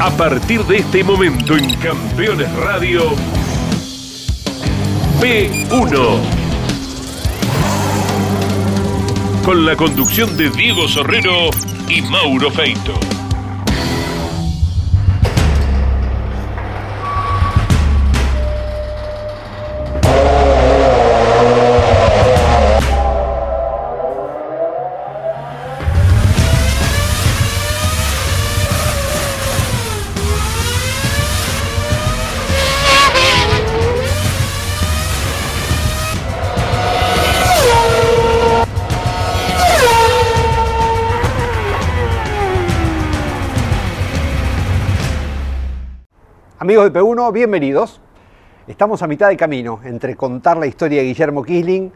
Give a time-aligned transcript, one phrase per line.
[0.00, 3.02] A partir de este momento en Campeones Radio,
[5.20, 6.20] P1.
[9.44, 11.50] Con la conducción de Diego Sorrero
[11.86, 13.19] y Mauro Feito.
[46.70, 48.00] Amigos de P1, bienvenidos.
[48.68, 51.92] Estamos a mitad de camino entre contar la historia de Guillermo Kisling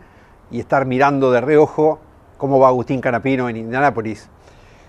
[0.51, 2.01] y estar mirando de reojo
[2.39, 4.29] cómo va Agustín Canapino en Indianápolis.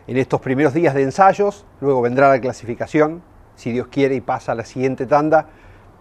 [0.08, 3.22] En estos primeros días de ensayos, luego vendrá la clasificación,
[3.54, 5.50] si Dios quiere y pasa a la siguiente tanda,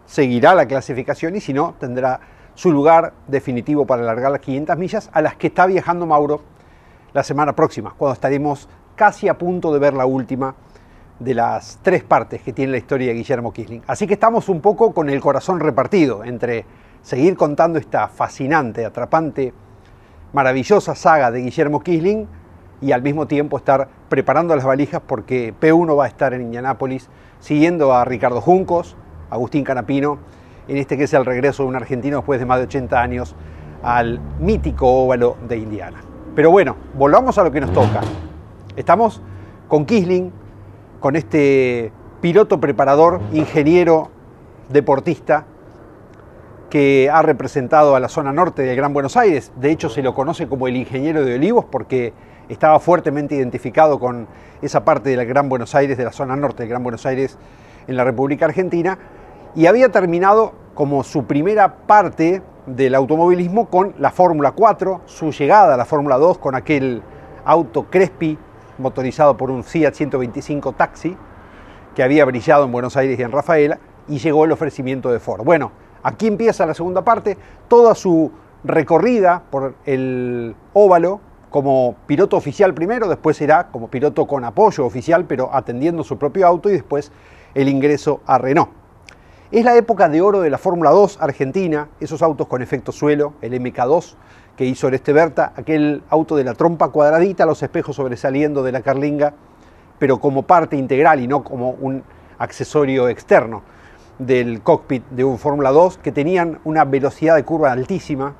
[0.06, 2.20] seguirá la clasificación y si no, tendrá
[2.54, 6.40] su lugar definitivo para alargar las 500 millas a las que está viajando Mauro
[7.12, 10.54] la semana próxima, cuando estaremos casi a punto de ver la última
[11.18, 13.82] de las tres partes que tiene la historia de Guillermo Kisling.
[13.86, 16.64] Así que estamos un poco con el corazón repartido entre
[17.02, 19.52] seguir contando esta fascinante, atrapante,
[20.32, 22.26] maravillosa saga de Guillermo Kisling
[22.80, 27.08] y al mismo tiempo estar preparando las valijas porque P1 va a estar en Indianápolis
[27.40, 28.96] siguiendo a Ricardo Juncos,
[29.30, 30.18] Agustín Canapino,
[30.66, 33.36] en este que es el regreso de un argentino después de más de 80 años
[33.82, 36.02] al mítico óvalo de Indiana.
[36.34, 38.00] Pero bueno, volvamos a lo que nos toca.
[38.76, 39.20] Estamos
[39.68, 40.32] con Kisling,
[41.04, 44.08] con este piloto preparador, ingeniero,
[44.70, 45.44] deportista,
[46.70, 49.52] que ha representado a la zona norte del Gran Buenos Aires.
[49.56, 52.14] De hecho, se lo conoce como el ingeniero de Olivos porque
[52.48, 54.28] estaba fuertemente identificado con
[54.62, 57.36] esa parte del Gran Buenos Aires, de la zona norte del Gran Buenos Aires
[57.86, 58.98] en la República Argentina,
[59.54, 65.74] y había terminado como su primera parte del automovilismo con la Fórmula 4, su llegada
[65.74, 67.02] a la Fórmula 2 con aquel
[67.44, 68.38] auto Crespi
[68.78, 71.16] motorizado por un Fiat 125 Taxi,
[71.94, 75.44] que había brillado en Buenos Aires y en Rafaela, y llegó el ofrecimiento de Ford.
[75.44, 78.32] Bueno, aquí empieza la segunda parte, toda su
[78.64, 81.20] recorrida por el óvalo
[81.50, 86.46] como piloto oficial primero, después será como piloto con apoyo oficial, pero atendiendo su propio
[86.46, 87.12] auto, y después
[87.54, 88.70] el ingreso a Renault.
[89.52, 93.34] Es la época de oro de la Fórmula 2 argentina, esos autos con efecto suelo,
[93.40, 94.16] el MK2,
[94.56, 98.82] que hizo este Berta, aquel auto de la trompa cuadradita, los espejos sobresaliendo de la
[98.82, 99.34] carlinga,
[99.98, 102.02] pero como parte integral y no como un
[102.38, 103.62] accesorio externo
[104.18, 108.34] del cockpit de un Fórmula 2, que tenían una velocidad de curva altísima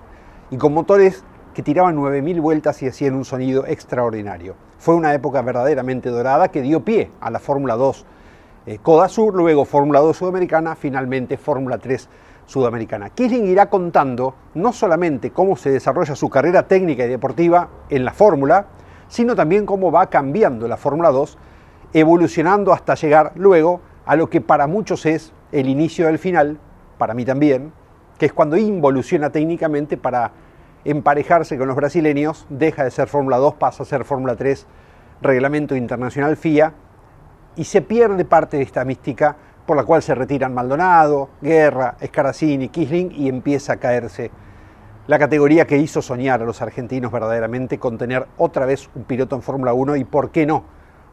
[0.51, 4.55] y con motores que tiraban 9.000 vueltas y hacían un sonido extraordinario.
[4.79, 8.07] Fue una época verdaderamente dorada que dio pie a la Fórmula 2
[8.67, 12.09] eh, Coda Sur, luego Fórmula 2 Sudamericana, finalmente Fórmula 3
[12.47, 13.11] sudamericana.
[13.11, 18.13] Kisling irá contando no solamente cómo se desarrolla su carrera técnica y deportiva en la
[18.13, 18.67] Fórmula,
[19.09, 21.39] sino también cómo va cambiando la Fórmula 2,
[21.93, 26.59] evolucionando hasta llegar luego a lo que para muchos es el inicio del final,
[26.99, 27.73] para mí también,
[28.19, 30.33] que es cuando involuciona técnicamente para
[30.85, 34.67] emparejarse con los brasileños, deja de ser Fórmula 2, pasa a ser Fórmula 3,
[35.23, 36.75] Reglamento Internacional FIA,
[37.57, 39.37] y se pierde parte de esta mística
[39.67, 44.31] por la cual se retiran Maldonado, Guerra, Escaracini, Kisling y empieza a caerse
[45.07, 49.37] la categoría que hizo soñar a los argentinos verdaderamente con tener otra vez un piloto
[49.37, 50.65] en Fórmula 1 y por qué no,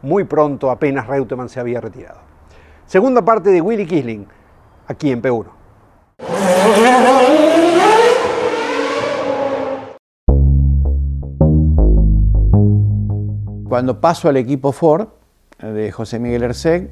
[0.01, 2.19] muy pronto apenas Reutemann se había retirado.
[2.85, 4.27] Segunda parte de Willy Kisling,
[4.87, 5.45] aquí en P1.
[13.67, 15.07] Cuando paso al equipo Ford
[15.59, 16.91] de José Miguel Erseg,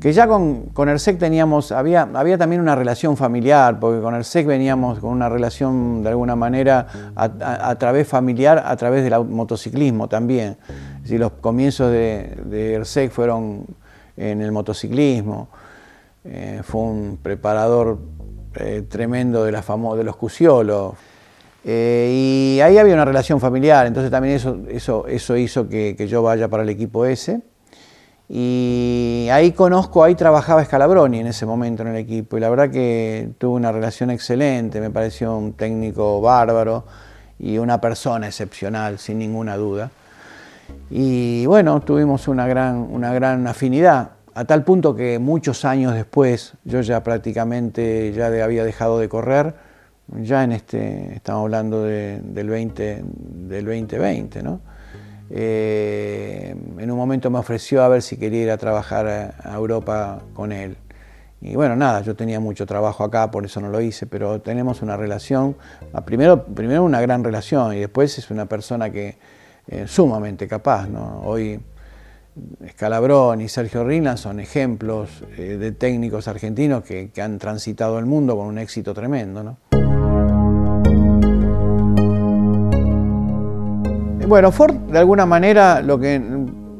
[0.00, 4.46] que ya con, con ERSEC teníamos, había, había también una relación familiar, porque con ERSEC
[4.46, 10.56] veníamos con una relación de alguna manera a, través familiar, a través del motociclismo también.
[11.04, 13.66] Si los comienzos de, de ERSEC fueron
[14.16, 15.48] en el motociclismo,
[16.24, 17.98] eh, fue un preparador
[18.54, 20.94] eh, tremendo de, la de los Cusciolos.
[21.64, 26.08] Eh, y ahí había una relación familiar, entonces también eso, eso, eso hizo que, que
[26.08, 27.40] yo vaya para el equipo ese.
[28.28, 32.70] Y ahí conozco, ahí trabajaba Scalabroni en ese momento en el equipo y la verdad
[32.70, 36.84] que tuve una relación excelente, me pareció un técnico bárbaro
[37.38, 39.90] y una persona excepcional, sin ninguna duda.
[40.90, 46.54] Y bueno, tuvimos una gran, una gran afinidad, a tal punto que muchos años después,
[46.64, 49.54] yo ya prácticamente ya había dejado de correr,
[50.20, 54.60] ya en este, estamos hablando del, 20, del 2020, ¿no?
[55.34, 60.20] Eh, en un momento me ofreció a ver si quería ir a trabajar a Europa
[60.34, 60.76] con él.
[61.40, 64.80] Y bueno, nada, yo tenía mucho trabajo acá, por eso no lo hice, pero tenemos
[64.80, 65.56] una relación,
[65.92, 69.16] ah, primero, primero una gran relación y después es una persona que
[69.66, 70.88] es sumamente capaz.
[71.24, 71.58] Hoy
[72.64, 78.06] Escalabrón y Sergio Rina son ejemplos eh, de técnicos argentinos que, que, han transitado el
[78.06, 79.42] mundo con un éxito tremendo.
[79.42, 79.81] ¿no?
[84.26, 86.22] Bueno, Ford, de alguna manera, lo que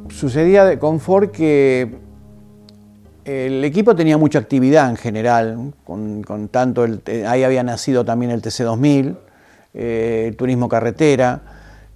[0.09, 1.99] sucedía con Ford que
[3.25, 8.41] el equipo tenía mucha actividad en general, con, tanto el, ahí había nacido también el
[8.41, 9.17] TC2000,
[9.75, 11.41] eh, el turismo carretera,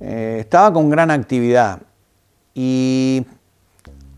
[0.00, 1.78] eh, estaba con gran actividad.
[2.52, 3.24] Y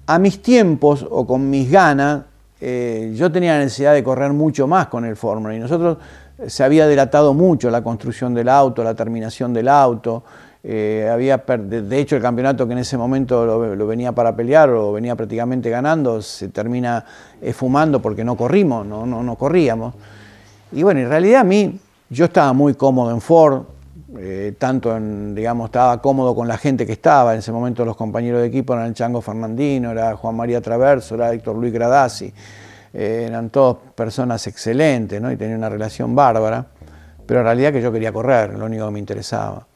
[0.07, 2.23] a mis tiempos o con mis ganas,
[2.61, 5.99] eh, yo tenía la necesidad de correr mucho más con el Fórmula y nosotros
[6.47, 10.25] se había delatado mucho la construcción del auto, la terminación del auto,
[10.70, 14.93] eh, había de hecho, el campeonato que en ese momento lo, venía para pelear o
[14.93, 17.06] venía prácticamente ganando, se termina
[17.41, 19.94] esfumando porque no corrimos, no, no, no, corríamos.
[20.73, 21.81] Y bueno, en realidad a mí,
[22.11, 23.62] yo estaba muy cómodo en Ford,
[24.19, 27.32] eh, tanto en, digamos, estaba cómodo con la gente que estaba.
[27.32, 31.15] En ese momento los compañeros de equipo eran el Chango Fernandino, era Juan María Traverso,
[31.15, 32.31] era Héctor Luis Gradasi.
[32.93, 35.32] Eh, eran todas personas excelentes ¿no?
[35.32, 36.67] y tenían una relación bárbara,
[37.25, 39.68] pero en realidad que yo quería correr, lo único que me interesaba.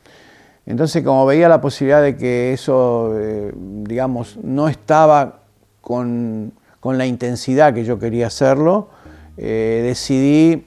[0.66, 5.40] Entonces, como veía la posibilidad de que eso, eh, digamos, no estaba
[5.80, 6.52] con,
[6.84, 8.88] la intensidad que yo quería hacerlo,
[9.36, 10.66] eh, decidí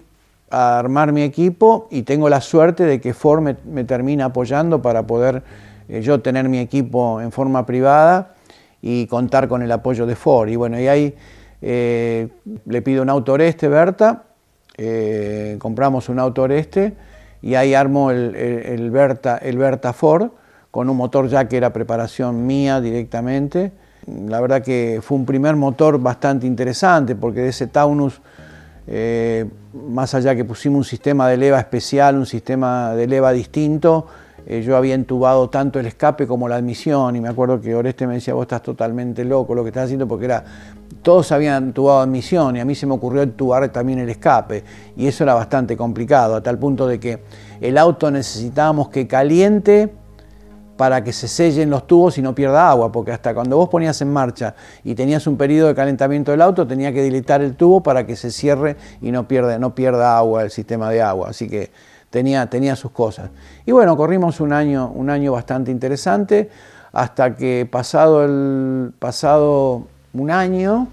[0.49, 5.43] armar mi equipo y tengo la suerte de que Ford me, termina apoyando para poder
[5.89, 8.35] eh, yo tener mi equipo en forma privada
[8.81, 10.49] y contar con el apoyo de Ford.
[10.49, 11.15] Y bueno, y ahí
[11.61, 14.23] le pido un auto Oreste, Berta,
[15.57, 16.93] compramos un auto Oreste
[17.45, 20.31] y ahí armó el, el, Berta, el Berta Ford
[20.71, 23.71] con un motor ya que era preparación mía directamente.
[24.07, 28.19] La verdad que fue un primer motor bastante interesante porque de ese Taunus,
[28.87, 29.45] eh,
[29.87, 34.07] más allá que pusimos un sistema de leva especial, un sistema de leva distinto,
[34.47, 38.05] eh, yo había entubado tanto el escape como la admisión y me acuerdo que Oreste
[38.05, 40.43] me decía, vos estás totalmente loco lo que estás haciendo porque era,
[41.01, 44.63] todos habían entubado admisión y a mí se me ocurrió entubar también el escape
[44.95, 47.23] y eso era bastante complicado, a tal punto de que
[47.59, 49.91] el auto necesitábamos que caliente
[50.77, 54.01] para que se sellen los tubos y no pierda agua, porque hasta cuando vos ponías
[54.01, 57.81] en marcha y tenías un periodo de calentamiento del auto, tenía que dilatar el tubo
[57.81, 61.29] para que se cierre y no pierda, no pierda agua el sistema de agua.
[61.29, 61.71] Así que
[62.09, 63.29] tenía, tenía sus cosas.
[63.65, 66.49] Y bueno, corrimos un año, un año bastante interesante,
[66.93, 70.87] hasta que pasado, el, pasado un año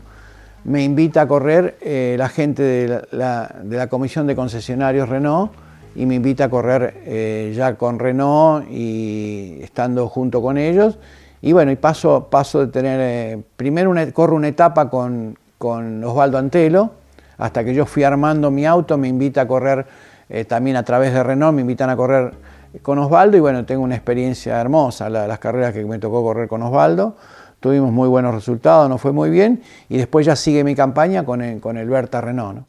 [0.65, 5.53] me invita a correr eh, la gente de la, de la, Comisión de Concesionarios Renault
[5.95, 10.99] y me invita a correr eh, ya con Renault y estando junto con ellos.
[11.41, 16.03] Y bueno, y paso, paso de tener, eh, primero una, corro una etapa con, con
[16.05, 16.93] Osvaldo Antelo,
[17.39, 19.87] hasta que yo fui armando mi auto, me invita a correr
[20.35, 22.33] eh, también a través de Renault me invitan a correr
[22.81, 26.63] con Osvaldo y bueno, tengo una experiencia hermosa, las carreras que me tocó correr con
[26.63, 27.17] Osvaldo.
[27.61, 31.43] Tuvimos muy buenos resultados, nos fue muy bien y después ya sigue mi campaña con
[31.43, 32.67] el, con el Berta Renault.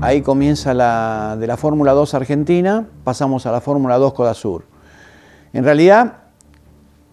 [0.00, 4.64] Ahí comienza la, de la Fórmula 2 Argentina, pasamos a la Fórmula 2 Coda Sur.
[5.52, 6.14] En realidad,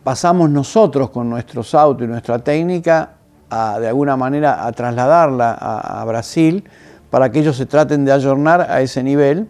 [0.03, 3.11] pasamos nosotros con nuestros autos y nuestra técnica
[3.51, 6.67] a, de alguna manera a trasladarla a Brasil
[7.13, 9.47] para que ellos se traten de ayornar a ese nivel,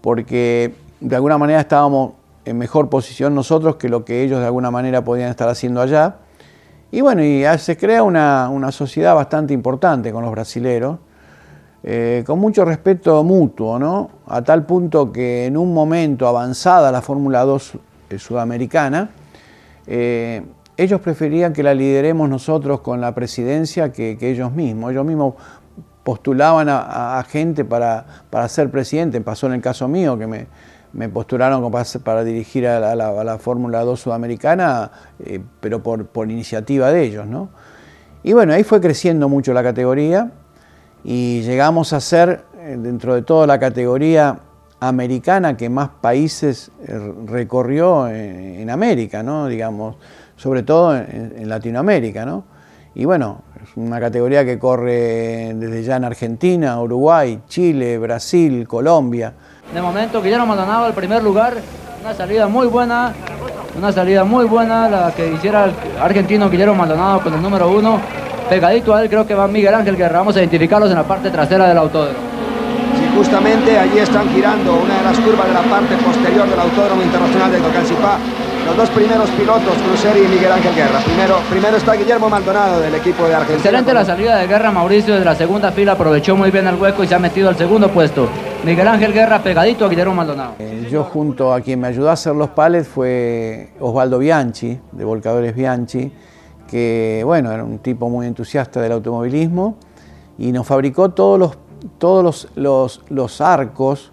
[0.00, 2.14] porque de alguna manera estábamos
[2.44, 6.16] en mejor posición nosotros que lo que ellos de alguna manera podían estar haciendo allá.
[6.90, 10.98] Y bueno, y se crea una, sociedad bastante importante con los brasileros,
[11.84, 14.10] eh, con mucho respeto mutuo, ¿no?
[14.26, 17.72] A tal punto que en un momento avanzada la Fórmula 2
[18.10, 19.10] eh, sudamericana,
[19.86, 20.42] eh,
[20.76, 24.90] ellos preferían que la lideremos nosotros con la presidencia que, que ellos mismos.
[24.90, 25.34] Ellos mismos
[26.04, 28.04] postulaban a, gente para,
[28.48, 29.20] ser presidente.
[29.22, 31.72] Pasó en el caso mío, que me, postularon
[32.04, 37.26] para, dirigir a la, Fórmula 2 sudamericana, eh, pero por, iniciativa de ellos.
[37.26, 37.48] ¿no?
[38.22, 40.30] Y bueno, ahí fue creciendo mucho la categoría
[41.02, 44.38] y llegamos a ser, eh, dentro de toda la categoría
[44.80, 49.46] americana que más países eh, recorrió en, América, ¿no?
[49.46, 49.96] digamos,
[50.36, 52.26] sobre todo en, en Latinoamérica.
[52.26, 52.44] ¿no?
[52.94, 59.32] Y bueno, es una categoría que corre desde ya en Argentina, Uruguay, Chile, Brasil, Colombia.
[59.72, 61.54] De momento Guillermo Maldonado al primer lugar,
[62.02, 63.14] una salida muy buena,
[63.76, 68.00] una salida muy buena la que hiciera el argentino Guillermo Maldonado con el número uno.
[68.48, 71.30] Pegadito a él creo que va Miguel Ángel, que vamos a identificarlos en la parte
[71.30, 72.18] trasera del autódromo.
[73.16, 77.50] justamente allí están girando una de las curvas de la parte posterior del Autódromo Internacional
[77.50, 78.18] de Tocancipá.
[78.66, 80.98] Los dos primeros pilotos, Cruceri y Miguel Ángel Guerra.
[81.04, 83.58] Primero, primero está Guillermo Maldonado del equipo de Argentina.
[83.58, 87.04] Excelente la salida de Guerra, Mauricio de la segunda fila aprovechó muy bien el hueco
[87.04, 88.26] y se ha metido al segundo puesto.
[88.64, 90.54] Miguel Ángel Guerra pegadito a Guillermo Maldonado.
[90.58, 95.04] Eh, yo junto a quien me ayudó a hacer los palets fue Osvaldo Bianchi, de
[95.04, 96.10] Volcadores Bianchi,
[96.66, 99.76] que bueno, era un tipo muy entusiasta del automovilismo
[100.38, 101.58] y nos fabricó todos los,
[101.98, 104.10] todos los, los, arcos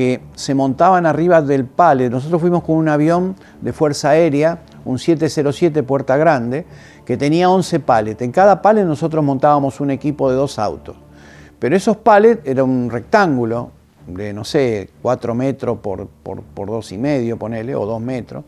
[0.00, 2.10] que se montaban arriba del palet.
[2.10, 6.64] Nosotros fuimos con un avión de Fuerza Aérea, un 707 Puerta Grande,
[7.04, 8.22] que tenía 11 palets.
[8.22, 10.96] En cada palet nosotros montábamos un equipo de dos autos.
[11.58, 13.72] Pero esos palets era un rectángulo
[14.06, 18.44] de, no sé, 4 metros por, por, por dos y medio, ponele, o 2 metros.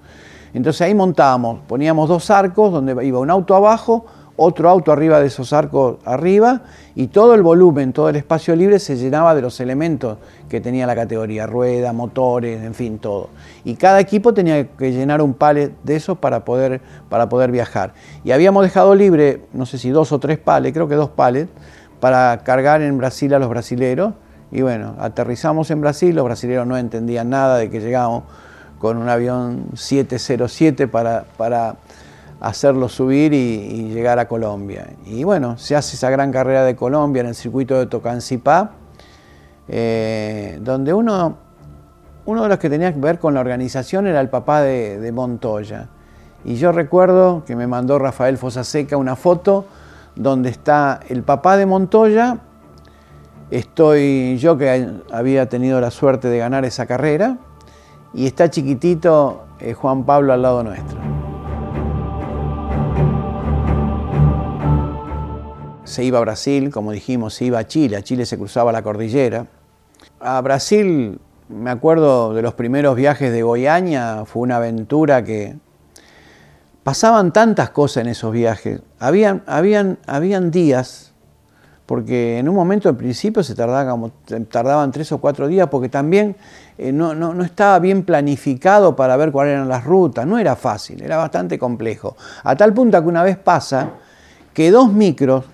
[0.55, 5.27] Entonces ahí montábamos, poníamos dos arcos donde iba un auto abajo, otro auto arriba de
[5.27, 6.63] esos arcos arriba
[6.95, 10.87] y todo el volumen, todo el espacio libre se llenaba de los elementos que tenía
[10.87, 13.31] la categoría, rueda, motores, en fin, todo.
[13.65, 17.95] Y cada equipo tenía que llenar un palet de esos para poder, para poder viajar.
[18.25, 21.51] Y habíamos dejado libre, no sé si dos o tres palets, creo que dos palets,
[22.01, 24.15] para cargar en Brasil a los brasileros.
[24.51, 28.25] Y bueno, aterrizamos en Brasil, los brasileros no entendían nada de que llegábamos
[28.79, 31.77] con un avión 707 para, para
[32.43, 34.89] hacerlo subir y, llegar a Colombia.
[35.07, 38.73] Y bueno, se hace esa gran carrera de Colombia en el circuito de Tocancipá,
[39.69, 41.37] eh, donde uno,
[42.27, 45.89] uno de los que tenía que ver con la organización era el papá de, Montoya.
[46.45, 49.65] Y yo recuerdo que me mandó Rafael Fosaseca una foto
[50.17, 52.39] donde está el papá de Montoya,
[53.53, 57.39] estoy yo que había tenido la suerte de ganar esa carrera,
[58.13, 61.22] y está chiquitito eh, Juan Pablo al lado nuestro.
[65.93, 68.83] Se iba a Brasil, como dijimos, se iba a Chile, a Chile se cruzaba la
[68.83, 69.47] cordillera.
[70.21, 71.21] A Brasil,
[71.51, 75.55] me acuerdo de los primeros viajes de Goiânia, fue una aventura que
[76.83, 78.81] pasaban tantas cosas en esos viajes.
[78.99, 81.13] Habían, habían, habían días
[81.85, 84.13] porque en un momento al principio se tardaba como,
[84.49, 86.37] tardaban tres o cuatro días porque también
[86.79, 91.03] eh, no, no, estaba bien planificado para ver cuáles eran las rutas, no era fácil,
[91.03, 92.17] era bastante complejo.
[92.45, 93.91] A tal punto que una vez pasa
[94.55, 95.45] que dos micros,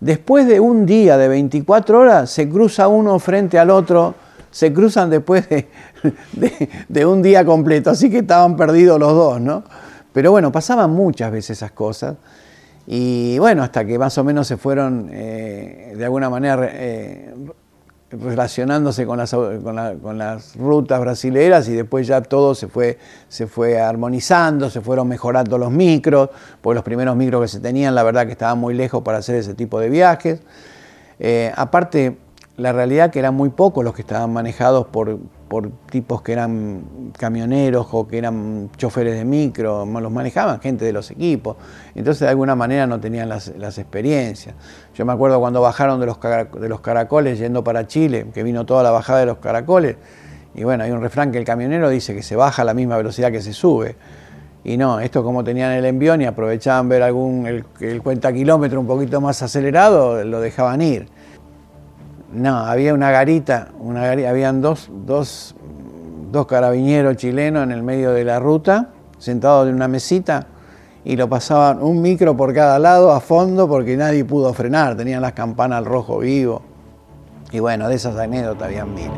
[0.00, 4.14] después de un día de 24 horas, se cruza uno frente al otro,
[4.50, 5.46] se cruzan después
[6.88, 9.64] de, un día completo, así que estaban perdidos los dos, ¿no?
[10.12, 12.16] Pero bueno, pasaban muchas veces esas cosas.
[12.86, 17.34] Y bueno, hasta que más o menos se fueron eh, de alguna manera eh,
[18.10, 22.98] relacionándose con las, con, las, rutas brasileras y después ya todo se fue,
[23.28, 26.30] se fue armonizando, se fueron mejorando los micros,
[26.62, 29.34] porque los primeros micros que se tenían la verdad que estaban muy lejos para hacer
[29.36, 30.40] ese tipo de viajes.
[31.18, 32.16] Eh, aparte,
[32.56, 37.10] la realidad que eran muy pocos los que estaban manejados por, por tipos que eran
[37.16, 41.56] camioneros o que eran choferes de micro, los manejaban gente de los equipos,
[41.94, 44.54] entonces de alguna manera no tenían las, experiencias.
[44.94, 48.90] Yo me acuerdo cuando bajaron de los, caracoles yendo para Chile, que vino toda la
[48.90, 49.96] bajada de los caracoles,
[50.54, 52.96] y bueno, hay un refrán que el camionero dice que se baja a la misma
[52.96, 53.96] velocidad que se sube.
[54.64, 58.80] Y no, esto como tenían el envión y aprovechaban ver algún el, el cuenta kilómetro
[58.80, 61.08] un poquito más acelerado, lo dejaban ir.
[62.32, 65.54] No, había una garita, una habían dos, dos,
[66.46, 70.46] carabineros chilenos en el medio de la ruta, sentados en una mesita,
[71.04, 75.22] y lo pasaban un micro por cada lado a fondo porque nadie pudo frenar, tenían
[75.22, 76.62] las campanas al rojo vivo.
[77.50, 79.10] Y bueno, de esas anécdotas habían mil.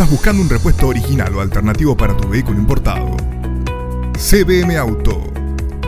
[0.00, 3.18] Estás buscando un repuesto original o alternativo para tu vehículo importado,
[4.16, 5.24] CBM Auto.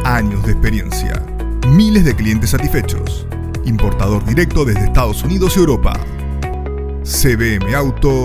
[0.05, 1.15] Años de experiencia.
[1.69, 3.27] Miles de clientes satisfechos.
[3.65, 5.95] Importador directo desde Estados Unidos y Europa.
[7.05, 8.25] cbmauto.com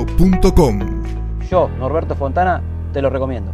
[1.50, 3.53] Yo, Norberto Fontana, te lo recomiendo.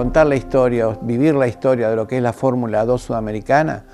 [0.00, 3.84] Contar la historia, vivir la historia de lo que es la Fórmula 2 sudamericana,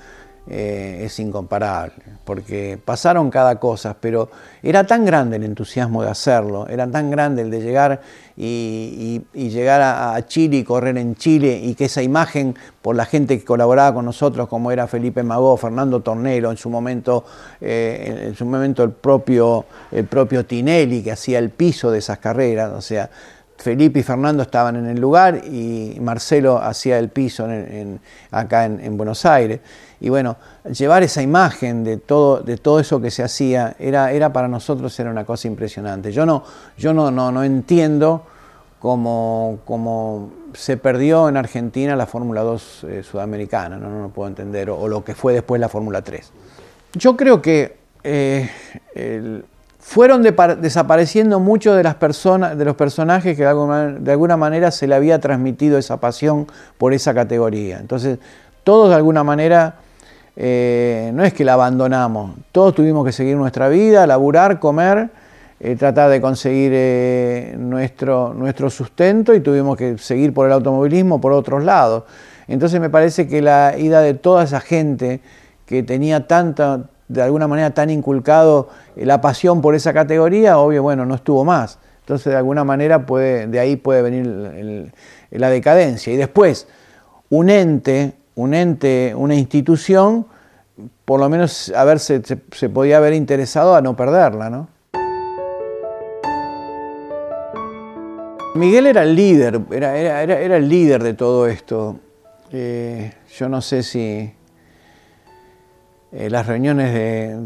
[0.48, 4.30] eh, es incomparable, porque pasaron cada cosa, pero
[4.62, 8.00] era tan grande el entusiasmo de hacerlo, era tan grande el de llegar
[8.36, 13.36] y, llegar a, Chile y correr en Chile y que esa imagen por la gente
[13.36, 17.24] que colaboraba con nosotros, como era Felipe Magó, Fernando Tornelo, en su momento,
[17.60, 22.18] eh, en su momento el propio, el propio Tinelli que hacía el piso de esas
[22.18, 23.10] carreras, o sea,
[23.58, 27.48] Felipe y Fernando estaban en el lugar y Marcelo hacía el piso
[28.30, 29.60] acá en Buenos Aires.
[30.00, 30.36] Y bueno,
[30.70, 34.98] llevar esa imagen de todo, de todo eso que se hacía era, era para nosotros
[35.00, 36.12] era una cosa impresionante.
[36.12, 36.44] Yo no,
[36.76, 38.24] yo no, no, no entiendo
[38.78, 43.90] cómo, cómo, se perdió en Argentina la Fórmula 2 eh, sudamericana, ¿no?
[43.90, 46.32] no lo puedo entender, o, lo que fue después la Fórmula 3.
[46.94, 48.50] Yo creo que eh,
[49.86, 54.96] fueron desapareciendo muchos de, las personas, de los personajes que de alguna, manera se le
[54.96, 57.78] había transmitido esa pasión por esa categoría.
[57.78, 58.18] Entonces,
[58.64, 59.76] todos de alguna manera
[60.34, 65.08] eh, no es que la abandonamos, todos tuvimos que seguir nuestra vida, laburar, comer,
[65.60, 71.20] eh, tratar de conseguir eh, nuestro, nuestro sustento y tuvimos que seguir por el automovilismo
[71.20, 72.02] por otros lados.
[72.48, 75.20] Entonces me parece que la ida de toda esa gente
[75.64, 81.06] que tenía tanta, de alguna manera tan inculcado la pasión por esa categoría, obvio, bueno,
[81.06, 81.78] no estuvo más.
[82.00, 84.92] Entonces de alguna manera puede, de ahí puede venir
[85.30, 86.12] la decadencia.
[86.12, 86.68] Y después,
[87.30, 90.26] un ente un ente, una institución,
[91.04, 92.20] por lo menos a se,
[92.68, 94.68] podía haber interesado a no perderla, ¿no?
[98.54, 101.98] Miguel era el líder, era, era, el líder de todo esto.
[102.52, 104.32] Eh, yo no sé si
[106.12, 106.94] eh, las reuniones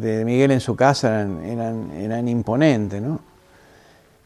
[0.00, 3.20] de, Miguel en su casa eran, imponentes, ¿no?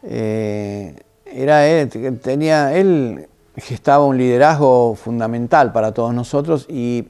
[0.02, 1.88] Eh, era él,
[2.20, 7.08] tenía, él gestaba un liderazgo fundamental para todos nosotros y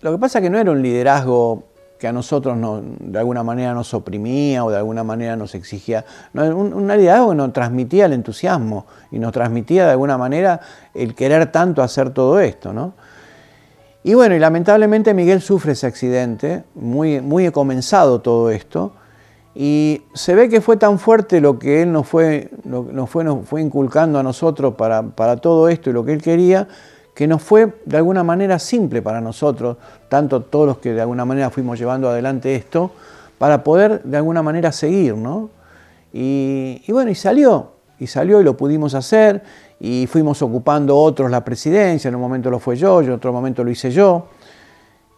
[0.00, 1.64] lo que pasa es que no era un liderazgo
[1.98, 2.56] que a nosotros
[2.98, 7.30] de alguna manera nos oprimía o de alguna manera nos exigía, no, un, un, liderazgo
[7.30, 10.60] que nos transmitía el entusiasmo y nos transmitía de alguna manera
[10.94, 12.72] el querer tanto hacer todo esto.
[12.72, 12.94] ¿no?
[14.02, 18.92] Y bueno, y lamentablemente Miguel sufre ese accidente, muy, muy comenzado todo esto,
[19.54, 23.46] y se ve que fue tan fuerte lo que él nos fue, nos fue, nos
[23.46, 26.66] fue inculcando a nosotros para, para, todo esto y lo que él quería,
[27.14, 29.76] que nos fue de alguna manera simple para nosotros,
[30.08, 32.92] tanto todos los que de alguna manera fuimos llevando adelante esto,
[33.36, 35.50] para poder de alguna manera seguir, ¿no?
[36.12, 39.42] Y, y bueno, y salió, y salió y lo pudimos hacer,
[39.80, 43.64] y fuimos ocupando otros la presidencia, en un momento lo fue yo, en otro momento
[43.64, 44.26] lo hice yo.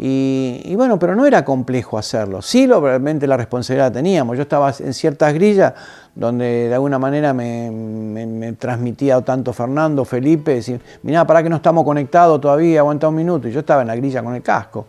[0.05, 2.43] Y, bueno, pero no era complejo hacerlo.
[2.43, 4.37] Sí, lo, realmente la responsabilidad teníamos.
[4.37, 5.75] Yo estaba en ciertas grillas
[6.15, 11.85] donde de alguna manera me, transmitía tanto Fernando, Felipe, decir, mirá, para que no estamos
[11.85, 13.47] conectados todavía, aguanta un minuto.
[13.47, 14.87] Y yo estaba en la grilla con el casco.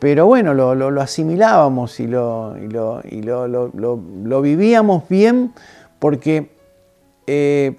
[0.00, 5.52] Pero bueno, lo, asimilábamos y, lo, lo, vivíamos bien
[6.00, 6.50] porque
[7.28, 7.78] eh,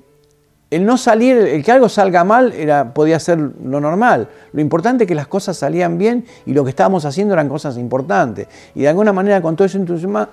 [0.76, 4.28] el no salir, el que algo salga mal era, podía ser lo normal.
[4.54, 7.78] Lo importante es que las cosas salían bien y lo que estábamos haciendo eran cosas
[7.78, 8.48] importantes.
[8.74, 9.78] Y de alguna manera con todo ese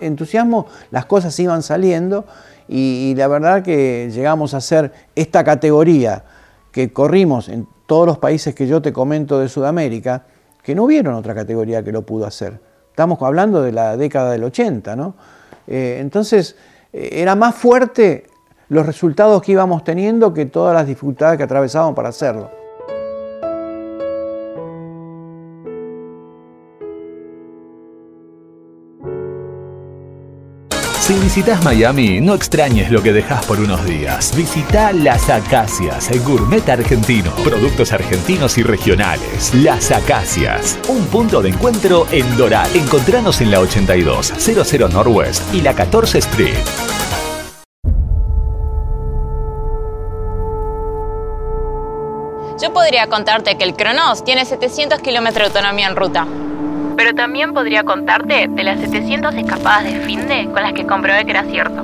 [0.00, 2.24] entusiasmo las cosas iban saliendo
[2.68, 6.24] y, la verdad que llegamos a ser esta categoría
[6.72, 10.24] que corrimos en todos los países que yo te comento de Sudamérica,
[10.62, 12.60] que no hubieron otra categoría que lo pudo hacer.
[12.88, 15.14] Estamos hablando de la década del 80, ¿no?
[15.66, 16.56] Eh, entonces,
[16.92, 18.24] eh, era más fuerte
[18.70, 22.50] los resultados que íbamos teniendo que todas las dificultades que atravesábamos para hacerlo.
[31.00, 34.32] Si visitas Miami, no extrañes lo que dejas por unos días.
[34.36, 37.32] Visita Las Acacias, el gourmet argentino.
[37.42, 39.52] Productos argentinos y regionales.
[39.52, 42.70] Las Acacias, un punto de encuentro en Doral.
[42.76, 46.99] Encontranos en la 82, 00 Northwest y la 14 Street.
[52.60, 56.26] Yo podría contarte que el Cronos tiene 700 kilómetros de autonomía en ruta.
[56.94, 61.30] Pero también podría contarte de las 700 escapadas de finde con las que comprobé que
[61.30, 61.82] era cierto.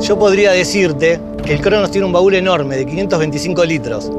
[0.00, 4.10] Yo podría decirte que el Cronos tiene un baúl enorme de 525 litros.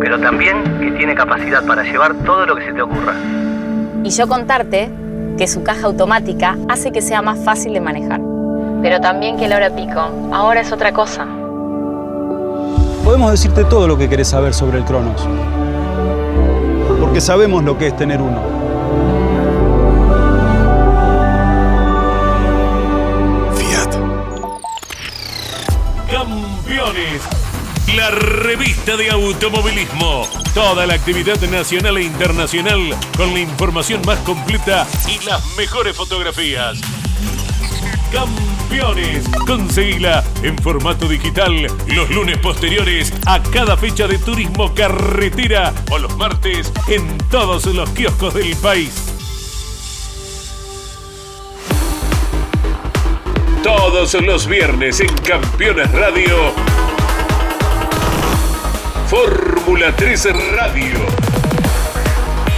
[0.00, 3.14] Pero también que tiene capacidad para llevar todo lo que se te ocurra.
[4.02, 4.88] Y yo contarte
[5.36, 8.22] que su caja automática hace que sea más fácil de manejar.
[8.80, 10.00] Pero también que la hora pico
[10.32, 11.26] ahora es otra cosa.
[13.12, 15.28] Podemos decirte todo lo que querés saber sobre el Cronos.
[16.98, 18.40] Porque sabemos lo que es tener uno.
[23.54, 23.90] Fiat.
[26.10, 27.22] Campeones.
[27.94, 30.26] La revista de automovilismo.
[30.54, 32.80] Toda la actividad nacional e internacional
[33.18, 36.80] con la información más completa y las mejores fotografías.
[38.10, 38.51] Campeones.
[39.46, 46.16] Conseguila en formato digital los lunes posteriores a cada fecha de turismo carretera o los
[46.16, 48.90] martes en todos los kioscos del país.
[53.62, 56.36] Todos los viernes en Campeones Radio.
[59.08, 61.31] Fórmula 3 Radio.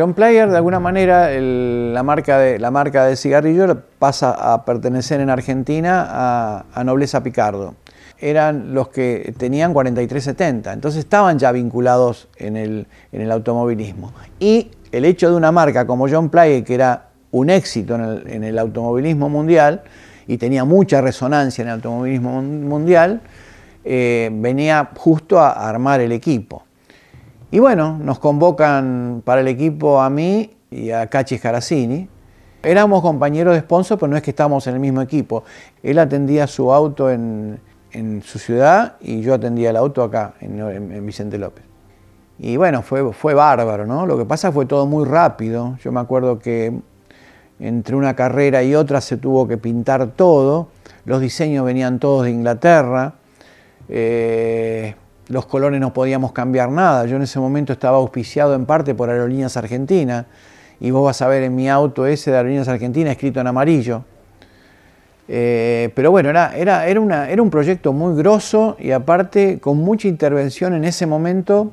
[0.00, 5.28] John Player, de alguna manera, la, marca de, la marca cigarrillo pasa a pertenecer en
[5.28, 7.74] Argentina a, Nobleza Picardo.
[8.18, 14.14] Eran los que tenían 4370, entonces estaban ya vinculados en el, automovilismo.
[14.38, 18.58] Y el hecho de una marca como John Player, que era un éxito en el,
[18.58, 19.82] automovilismo mundial
[20.26, 23.20] y tenía mucha resonancia en el automovilismo mundial,
[23.84, 26.64] eh, venía justo a armar el equipo.
[27.52, 32.08] Y bueno, nos convocan para el equipo a mí y a Cachi Caracini.
[32.62, 35.42] Éramos compañeros de sponsor, pero no es que estábamos en el mismo equipo.
[35.82, 37.58] Él atendía su auto en,
[38.22, 41.64] su ciudad y yo atendía el auto acá, en, Vicente López.
[42.38, 44.06] Y bueno, fue, fue bárbaro, ¿no?
[44.06, 45.76] Lo que pasa fue todo muy rápido.
[45.82, 46.72] Yo me acuerdo que
[47.58, 50.68] entre una carrera y otra se tuvo que pintar todo.
[51.04, 53.14] Los diseños venían todos de Inglaterra.
[53.88, 54.94] Eh,
[55.30, 57.06] los colores no podíamos cambiar nada.
[57.06, 60.26] Yo en ese momento estaba auspiciado en parte por Aerolíneas Argentina
[60.80, 64.04] y vos vas a ver en mi auto ese de Aerolíneas Argentina escrito en amarillo.
[65.28, 69.78] Eh, pero bueno, era, era, era, una, era un proyecto muy grosso y aparte con
[69.78, 71.70] mucha intervención en ese momento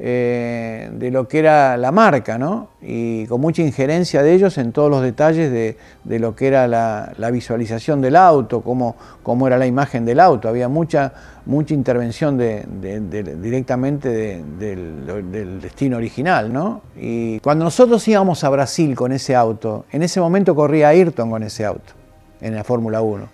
[0.00, 2.68] eh, de lo que era la marca, ¿no?
[2.80, 5.76] Y con mucha injerencia de ellos en todos los detalles de,
[6.20, 10.48] lo que era la, visualización del auto, cómo, cómo, era la imagen del auto.
[10.48, 11.12] Había mucha,
[11.46, 16.82] mucha intervención directamente del, destino original, ¿no?
[16.96, 21.42] Y cuando nosotros íbamos a Brasil con ese auto, en ese momento corría Ayrton con
[21.42, 21.92] ese auto,
[22.40, 23.28] en la Fórmula 1.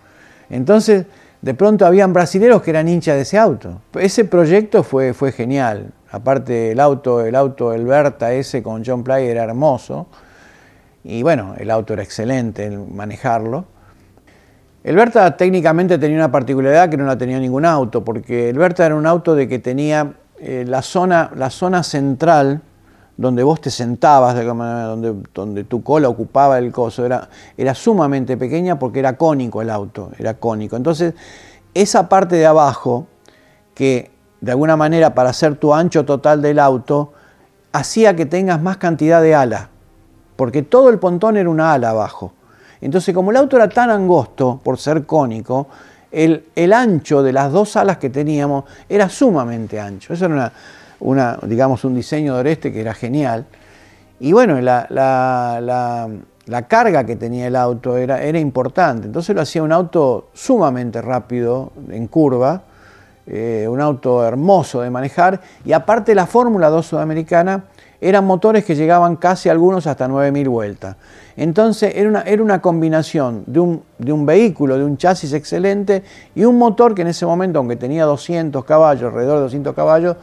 [0.49, 1.05] Entonces,
[1.43, 3.83] de pronto habían brasileros que eran hinchas de ese auto.
[3.93, 5.93] Ese proyecto fue, fue genial.
[6.15, 10.07] Aparte el auto, el auto, el Berta ese con John Play era hermoso.
[11.03, 13.65] Y bueno, el auto era excelente en manejarlo.
[14.85, 18.87] El Berta técnicamente tenía una particularidad que no la tenía ningún auto, porque el Berta
[18.87, 22.63] era un auto de que tenía eh, la, zona, la zona central
[23.17, 28.79] donde vos te sentabas, donde, donde tu cola ocupaba el coso, era, era sumamente pequeña
[28.79, 30.77] porque era cónico el auto, era cónico.
[30.77, 31.15] Entonces,
[31.75, 33.09] esa parte de abajo,
[33.75, 37.13] que de alguna manera para hacer tu ancho total del auto,
[37.73, 39.69] hacía que tengas más cantidad de ala,
[40.37, 42.33] porque todo el pontón era una ala abajo.
[42.81, 45.69] Entonces, como el auto era tan angosto por ser cónico,
[46.13, 50.13] el, ancho de las dos alas que teníamos era sumamente ancho.
[50.13, 50.53] Eso era
[51.01, 53.47] una, digamos, un diseño de Oreste que era genial.
[54.21, 59.07] Y bueno, la, la, carga que tenía el auto era, era importante.
[59.07, 62.63] Entonces lo hacía un auto sumamente rápido en curva
[63.27, 67.65] eh, un auto hermoso de manejar y aparte la Fórmula 2 sudamericana
[68.01, 70.97] eran motores que llegaban casi algunos hasta 9.000 vueltas.
[71.37, 76.03] Entonces era una, era una combinación de un, de un, vehículo, de un chasis excelente
[76.35, 80.17] y un motor que en ese momento, aunque tenía 200 caballos, alrededor de 200 caballos,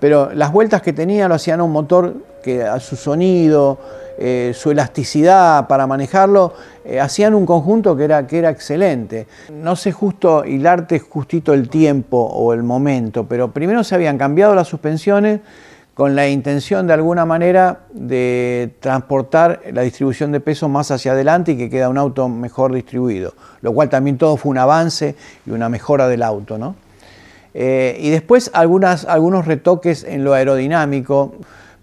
[0.00, 3.78] pero las vueltas que tenía lo hacían un motor que a su sonido,
[4.18, 9.26] eh, su elasticidad para manejarlo, eh, hacían un conjunto que era, que era excelente.
[9.52, 14.54] No sé justo hilarte justito el tiempo o el momento, pero primero se habían cambiado
[14.54, 15.40] las suspensiones
[15.94, 21.52] con la intención de alguna manera de transportar la distribución de peso más hacia adelante
[21.52, 25.50] y que queda un auto mejor distribuido, lo cual también todo fue un avance y
[25.50, 26.56] una mejora del auto.
[26.56, 26.76] ¿no?
[27.60, 31.34] Eh, y después algunas, algunos retoques en lo aerodinámico.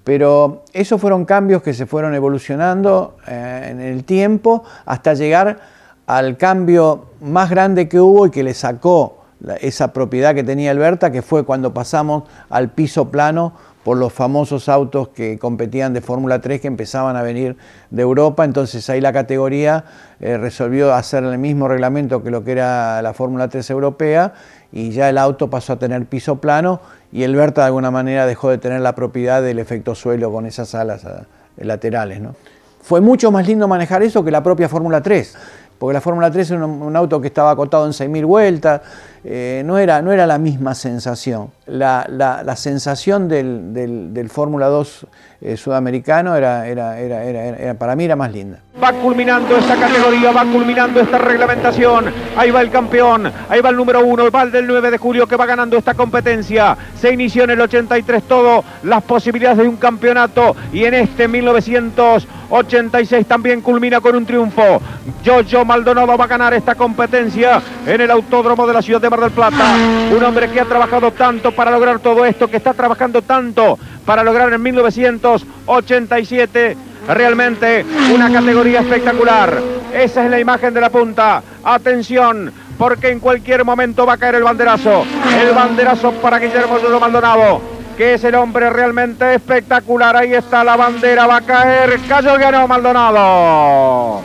[0.05, 5.59] Pero esos fueron cambios que se fueron evolucionando eh, en el tiempo hasta llegar
[6.07, 9.25] al cambio más grande que hubo y que le sacó
[9.59, 13.51] esa propiedad que tenía Alberta, que fue cuando pasamos al piso plano
[13.83, 17.55] por los famosos autos que competían de Fórmula 3 que empezaban a venir
[17.91, 19.85] de Europa, entonces ahí la categoría
[20.19, 24.33] eh, resolvió hacer el mismo reglamento que lo que era la Fórmula 3 europea
[24.75, 28.27] y ya el auto pasó a tener piso plano y el Berta de alguna manera
[28.27, 32.19] dejó de tener la propiedad del efecto suelo con esas alas eh, laterales.
[32.19, 32.35] ¿no?
[32.81, 35.37] Fue mucho más lindo manejar eso que la propia Fórmula 3
[35.77, 38.81] porque la Fórmula 3 es un, auto que estaba acotado en 6.000 vueltas,
[39.27, 41.49] eh, no, era, no era la misma sensación.
[41.65, 45.07] La, la, sensación del, del, Fórmula 2
[45.41, 48.59] eh, sudamericano era, era, era, para mí era más linda.
[48.81, 52.05] Va culminando esta categoría, va culminando esta reglamentación.
[52.37, 55.25] Ahí va el campeón, ahí va el número uno, va el del 9 de julio
[55.25, 56.77] que va ganando esta competencia.
[56.95, 63.25] Se inició en el 83 todo, las posibilidades de un campeonato y en este 1986
[63.25, 64.79] también culmina con un triunfo.
[65.25, 69.31] Jojo Maldonado va a ganar esta competencia en el Autódromo de la ciudad de Del
[69.31, 69.75] Plata.
[70.15, 74.23] Un hombre que ha trabajado tanto para lograr todo esto, que está trabajando tanto para
[74.23, 79.59] lograr en 1987 realmente una categoría espectacular.
[79.93, 81.41] Esa es la imagen de la punta.
[81.63, 85.05] Atención, porque en cualquier momento va a caer el banderazo.
[85.41, 90.15] El banderazo para Guillermo Maldonado que es el hombre realmente espectacular.
[90.15, 91.99] Ahí está la bandera, va a caer.
[92.07, 94.21] Cayó, ganó Maldonado.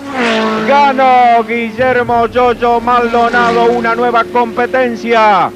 [0.68, 5.50] Ganó Guillermo Yoyo Maldonado una nueva competencia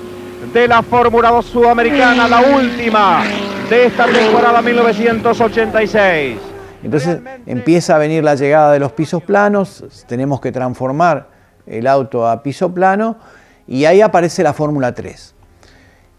[0.52, 3.24] de la Fórmula 2 Sudamericana, la última
[3.68, 6.38] de esta temporada 1986.
[6.82, 11.28] Entonces empieza a venir la llegada de los pisos planos, tenemos que transformar
[11.66, 13.16] el auto a piso plano
[13.66, 15.33] y ahí aparece la Fórmula 3.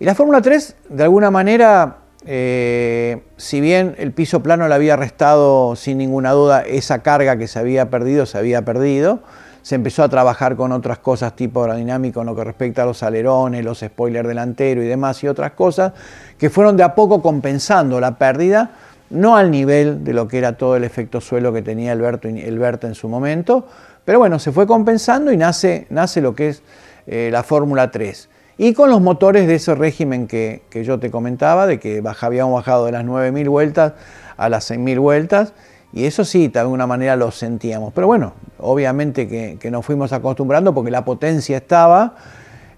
[0.05, 1.95] La Fórmula 3, de alguna manera,
[2.27, 7.47] eh, si bien el piso plano le había restado sin ninguna duda esa carga que
[7.47, 9.21] se había perdido, se había perdido,
[9.63, 13.01] se empezó a trabajar con otras cosas tipo aerodinámico en lo que respecta a los
[13.01, 15.93] alerones, los spoilers delanteros y demás y otras cosas
[16.37, 18.73] que fueron de a poco compensando la pérdida,
[19.09, 22.85] no al nivel de lo que era todo el efecto suelo que tenía el Berta
[22.85, 23.65] en su momento,
[24.05, 26.61] pero bueno, se fue compensando y nace, nace lo que es
[27.07, 31.67] eh, la Fórmula 3 y con los motores de ese régimen que, yo te comentaba,
[31.67, 33.93] de que habíamos bajado de las 9.000 vueltas
[34.37, 35.53] a las 6.000 vueltas,
[35.93, 37.93] y eso sí, de alguna manera lo sentíamos.
[37.93, 42.15] Pero bueno, obviamente que, nos fuimos acostumbrando porque la potencia estaba,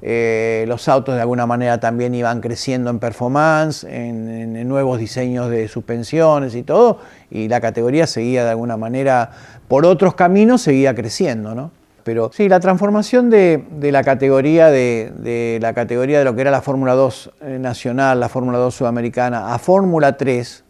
[0.02, 5.50] eh, los autos de alguna manera también iban creciendo en performance, en, en, nuevos diseños
[5.50, 7.00] de suspensiones y todo,
[7.32, 9.32] y la categoría seguía de alguna manera,
[9.68, 11.72] por otros caminos, seguía creciendo, ¿no?
[12.08, 16.62] Pero sí, la transformación de, la categoría de, la categoría de lo que era la
[16.62, 20.64] Fórmula 2 eh, nacional, la Fórmula 2 sudamericana, a Fórmula 3,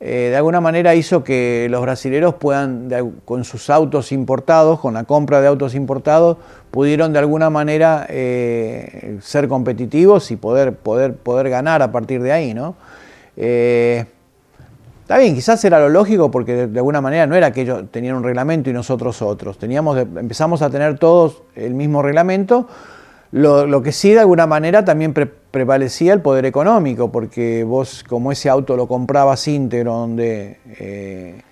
[0.00, 2.88] eh, de alguna manera hizo que los brasileros puedan,
[3.26, 6.38] con sus autos importados, con la compra de autos importados,
[6.70, 12.32] pudieron de alguna manera eh, ser competitivos y poder, poder, poder ganar a partir de
[12.32, 12.76] ahí, ¿no?
[15.12, 18.16] Está bien, quizás era lo lógico porque de, alguna manera no era que ellos tenían
[18.16, 19.58] un reglamento y nosotros otros.
[19.58, 22.66] Teníamos, empezamos a tener todos el mismo reglamento.
[23.30, 28.48] Lo, que sí de alguna manera también prevalecía el poder económico, porque vos como ese
[28.48, 31.42] auto lo comprabas íntegro, donde eh,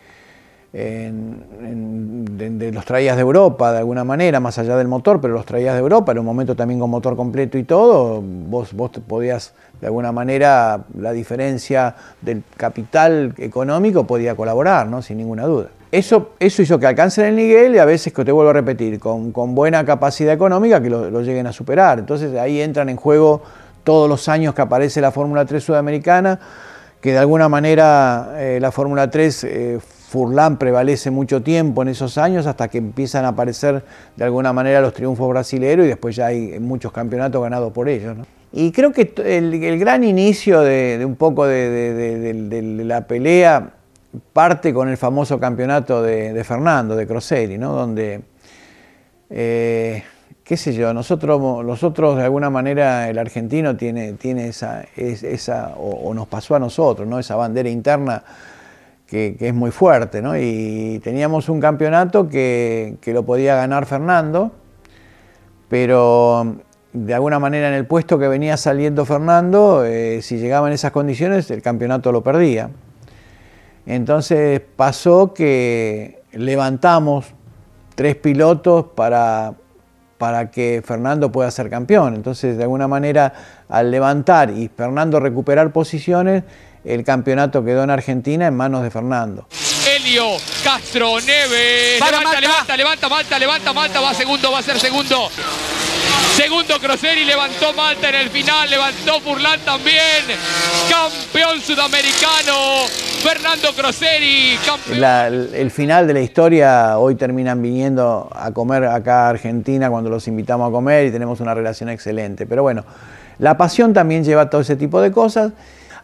[0.73, 5.75] de, los traías de Europa de alguna manera, más allá del motor, pero los traías
[5.75, 9.87] de Europa, en un momento también con motor completo y todo, vos, vos podías de
[9.87, 15.03] alguna manera la diferencia del capital económico podía colaborar, ¿no?
[15.03, 15.69] sin ninguna duda.
[15.93, 19.01] Eso, eso hizo que alcancen el nivel y a veces, que te vuelvo a repetir,
[19.01, 21.99] con, buena capacidad económica que lo, lleguen a superar.
[21.99, 23.43] Entonces ahí entran en juego
[23.83, 26.39] todos los años que aparece la Fórmula 3 sudamericana,
[27.01, 29.45] que de alguna manera eh, la Fórmula 3
[30.11, 33.85] Furlan prevalece mucho tiempo en esos años hasta que empiezan a aparecer
[34.17, 38.17] de alguna manera los triunfos brasileños y después ya hay muchos campeonatos ganados por ellos.
[38.51, 43.71] Y creo que el, gran inicio de, un poco de, la pelea
[44.33, 47.73] parte con el famoso campeonato de, Fernando, de Crosselli, ¿no?
[47.73, 48.23] donde,
[49.31, 50.03] eh,
[50.43, 56.15] qué sé yo, nosotros, nosotros de alguna manera el argentino tiene, tiene esa, o, o,
[56.15, 57.21] nos pasó a nosotros, ¿no?
[57.21, 58.25] esa bandera interna
[59.11, 60.39] que, es muy fuerte, ¿no?
[60.39, 64.53] Y teníamos un campeonato que, lo podía ganar Fernando,
[65.69, 66.57] pero
[66.93, 70.93] de alguna manera en el puesto que venía saliendo Fernando, eh, si llegaba en esas
[70.93, 72.71] condiciones, el campeonato lo perdía.
[73.85, 77.35] Entonces pasó que levantamos
[77.97, 79.55] tres pilotos para,
[80.19, 82.15] para que Fernando pueda ser campeón.
[82.15, 83.33] Entonces, de alguna manera,
[83.69, 86.45] al levantar y Fernando recuperar posiciones,
[86.85, 89.47] el campeonato quedó en Argentina en manos de Fernando.
[89.87, 92.01] Helio, Castro, Neves.
[92.01, 95.29] levanta, levanta, levanta, Malta, levanta, Malta, va segundo, va a ser segundo.
[96.37, 100.25] Segundo Croseri levantó Malta en el final, levantó Furlan también.
[100.89, 102.87] Campeón sudamericano,
[103.23, 104.59] Fernando Croseri.
[105.53, 110.29] el final de la historia, hoy terminan viniendo a comer acá a Argentina cuando los
[110.29, 112.47] invitamos a comer y tenemos una relación excelente.
[112.47, 112.85] Pero bueno,
[113.39, 115.53] la pasión también lleva todo ese tipo de cosas.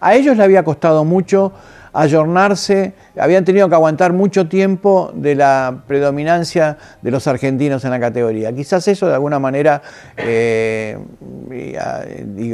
[0.00, 1.52] A ellos le había costado mucho
[1.96, 7.98] ayornarse, habían tenido que aguantar mucho tiempo de la predominancia de los argentinos en la
[7.98, 8.52] categoría.
[8.52, 9.80] Quizás eso de alguna manera
[10.18, 10.98] eh,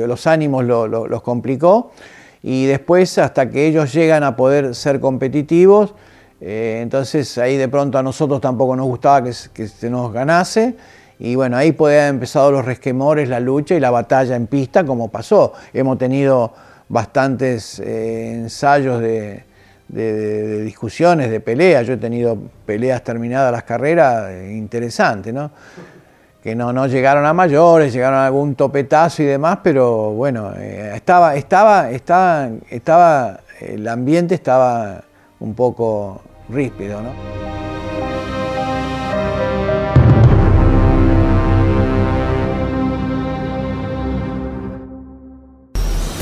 [0.07, 1.91] los ánimos los complicó
[2.43, 5.95] y después hasta que ellos llegan a poder ser competitivos,
[6.41, 10.77] eh, entonces ahí de pronto a nosotros tampoco nos gustaba que, se nos ganase.
[11.19, 14.85] Y bueno, ahí podían haber empezado los resquemores, la lucha y la batalla en pista,
[14.85, 15.53] como pasó.
[15.73, 16.53] Hemos tenido
[16.93, 19.45] bastantes eh, ensayos de,
[20.63, 21.87] discusiones, de peleas.
[21.87, 25.51] Yo he tenido peleas terminadas las carreras eh, interesantes, ¿no?
[26.43, 30.93] Que no, no llegaron a mayores, llegaron a algún topetazo y demás, pero bueno, eh,
[30.95, 35.03] estaba, estaba, estaba, estaba, el ambiente estaba
[35.41, 37.11] un poco ríspido, ¿no?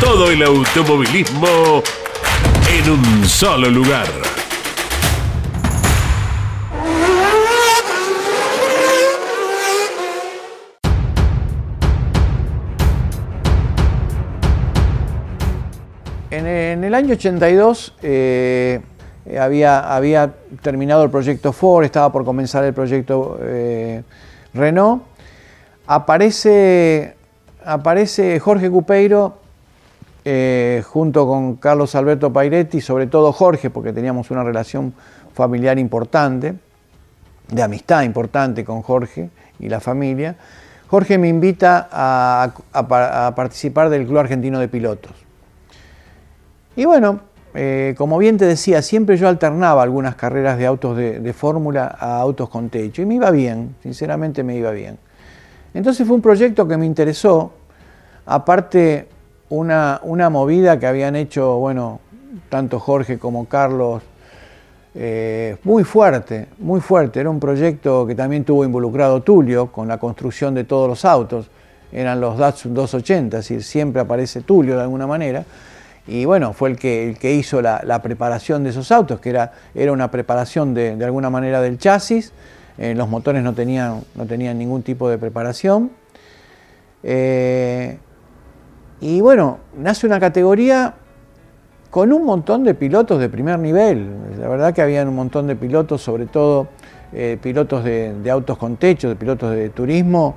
[0.00, 1.82] todo el automovilismo
[2.72, 4.06] en un solo lugar.
[16.30, 18.80] En, el año 82 eh,
[19.38, 20.32] había, había,
[20.62, 24.02] terminado el proyecto Ford, estaba por comenzar el proyecto eh,
[24.54, 25.02] Renault.
[25.86, 27.16] Aparece,
[27.64, 29.39] aparece Jorge Cupeiro
[30.24, 34.92] eh, junto con Carlos Alberto Pairetti, sobre todo Jorge, porque teníamos una relación
[35.32, 36.54] familiar importante,
[37.48, 40.36] de amistad importante con Jorge y la familia,
[40.88, 45.12] Jorge me invita a, participar del Club Argentino de Pilotos.
[46.76, 47.20] Y bueno,
[47.54, 52.18] eh, como bien te decía, siempre yo alternaba algunas carreras de autos de fórmula a
[52.18, 54.98] autos con techo y me iba bien, sinceramente me iba bien.
[55.74, 57.52] Entonces fue un proyecto que me interesó,
[58.26, 59.08] aparte
[59.50, 62.00] una, movida que habían hecho, bueno,
[62.48, 64.02] tanto Jorge como Carlos,
[64.94, 67.20] eh, muy fuerte, muy fuerte.
[67.20, 71.50] Era un proyecto que también tuvo involucrado Tulio con la construcción de todos los autos.
[71.92, 75.44] eran los Datsun 280, es decir, siempre aparece Tulio de alguna manera.
[76.06, 79.52] Y bueno, fue el que, el que hizo la, preparación de esos autos, que era,
[79.74, 82.32] era una preparación de, de alguna manera del chasis.
[82.78, 85.90] Eh, los motores no tenían, no tenían ningún tipo de preparación.
[87.02, 87.98] Eh,
[89.00, 90.94] y bueno, nace una categoría
[91.90, 94.08] con un montón de pilotos de primer nivel.
[94.38, 96.68] La verdad que habían un montón de pilotos, sobre todo
[97.12, 100.36] eh, pilotos de, autos con techo, de pilotos de turismo,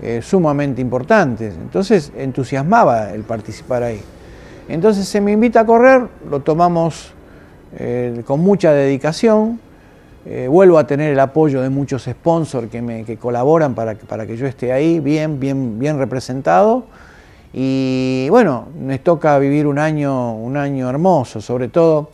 [0.00, 1.54] eh, sumamente importantes.
[1.54, 4.00] Entonces entusiasmaba el participar ahí.
[4.68, 7.12] Entonces se me invita a correr, lo tomamos
[7.76, 9.60] eh, con mucha dedicación.
[10.48, 14.38] vuelvo a tener el apoyo de muchos sponsors que, me, que colaboran para, para que
[14.38, 16.84] yo esté ahí bien, bien, bien representado.
[17.56, 22.10] Y bueno, me toca vivir un año, un año hermoso, sobre todo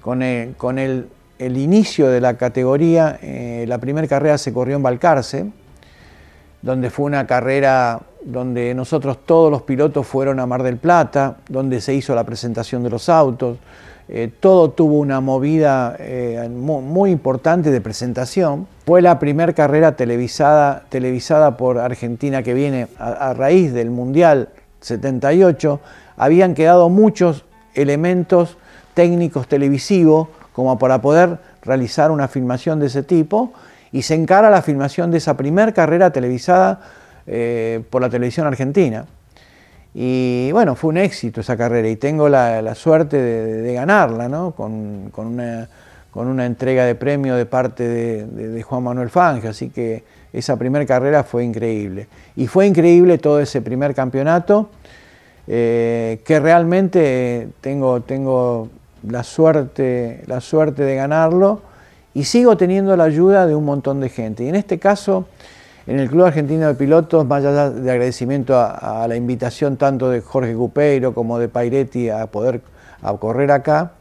[0.00, 1.08] con el, con el,
[1.40, 3.18] inicio de la categoría.
[3.20, 5.50] Eh, la primera carrera se corrió en Balcarce,
[6.62, 11.80] donde fue una carrera donde nosotros todos los pilotos fueron a Mar del Plata, donde
[11.80, 13.58] se hizo la presentación de los autos.
[14.08, 18.68] Eh, todo tuvo una movida eh, muy, importante de presentación.
[18.84, 24.50] Fue la primera carrera televisada, televisada por Argentina que viene a raíz del Mundial
[24.80, 25.80] 78,
[26.16, 28.56] habían quedado muchos elementos
[28.94, 33.52] técnicos televisivos como para poder realizar una filmación de ese tipo
[33.92, 36.80] y se encara la filmación de esa primer carrera televisada
[37.26, 39.04] eh, por la televisión argentina.
[39.94, 44.52] Y bueno, fue un éxito esa carrera y tengo la, suerte de, ganarla, ¿no?
[44.52, 50.04] con, una, entrega de premio de parte de, Juan Manuel Fanje, así que
[50.38, 52.08] esa primera carrera fue increíble.
[52.36, 54.68] Y fue increíble todo ese primer campeonato,
[55.48, 58.68] eh, que realmente tengo, tengo
[59.08, 61.62] la, suerte, la suerte de ganarlo
[62.14, 64.44] y sigo teniendo la ayuda de un montón de gente.
[64.44, 65.26] Y en este caso,
[65.86, 70.20] en el Club Argentino de Pilotos, más allá de agradecimiento a, la invitación tanto de
[70.20, 72.60] Jorge Cupeiro como de Pairetti a poder
[73.20, 73.92] correr acá,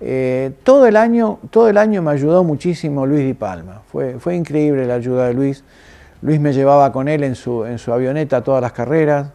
[0.00, 3.82] eh, todo, el año, todo el año me ayudó muchísimo Luis Di Palma.
[3.92, 5.62] Fue, fue increíble la ayuda de Luis.
[6.22, 9.28] Luis me llevaba con él en su, en su avioneta todas las carreras.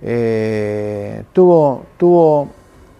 [0.00, 2.48] Eh, tuvo, tuvo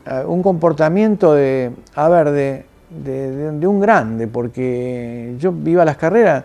[0.06, 5.96] eh, un comportamiento de, a ver, de, de, un grande, porque yo iba a las
[5.96, 6.44] carreras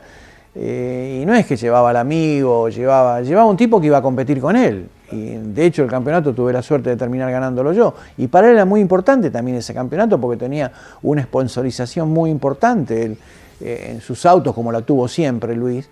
[0.56, 4.42] y no es que llevaba al amigo, llevaba, llevaba un tipo que iba a competir
[4.42, 4.90] con él.
[5.12, 7.96] De hecho el campeonato tuve la suerte de terminar ganándolo yo.
[8.18, 13.18] Y para él era muy importante también ese campeonato porque tenía una sponsorización muy importante
[13.62, 15.90] eh, en sus autos, como la tuvo siempre Luis.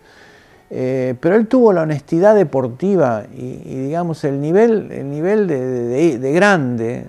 [0.70, 7.08] Eh, pero él tuvo la honestidad deportiva y, digamos el nivel, el nivel de, grande,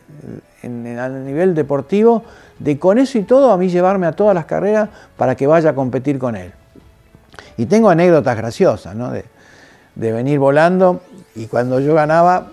[0.62, 2.22] en, el nivel deportivo,
[2.58, 5.70] de con eso y todo a mí llevarme a todas las carreras para que vaya
[5.70, 6.52] a competir con él.
[7.56, 8.96] Y tengo anécdotas graciosas,
[9.96, 11.00] de venir volando
[11.38, 12.48] y cuando yo ganaba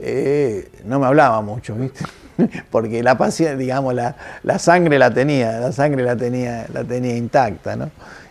[0.00, 2.04] eh, no me hablaba mucho, ¿viste?
[2.70, 4.14] Porque la pasión, digamos, la,
[4.58, 7.90] sangre la tenía, la sangre la tenía, la tenía intacta, ¿no?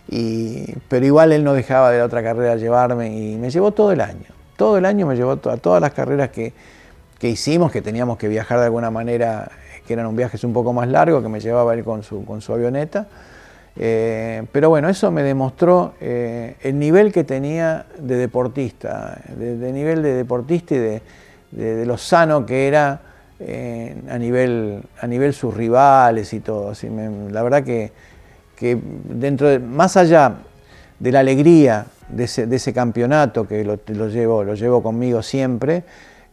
[0.09, 3.91] Y, pero igual él no dejaba de la otra carrera llevarme y me llevó todo
[3.91, 4.25] el año.
[4.55, 6.53] Todo el año me llevó a todas las carreras que,
[7.19, 9.51] que hicimos, que teníamos que viajar de alguna manera,
[9.85, 12.41] que eran un viajes un poco más largos, que me llevaba él con su, con
[12.41, 13.07] su avioneta.
[13.79, 20.01] Eh, pero bueno, eso me demostró eh, el nivel que tenía de deportista, de, nivel
[20.01, 20.79] de deportista y
[21.51, 23.01] de, lo sano que era
[23.39, 26.73] eh, a, nivel, a nivel sus rivales y todo.
[27.29, 27.91] La verdad que,
[28.59, 30.37] dentro de, más allá
[30.99, 35.83] de la alegría de ese, campeonato que lo, lo, lo llevo conmigo siempre,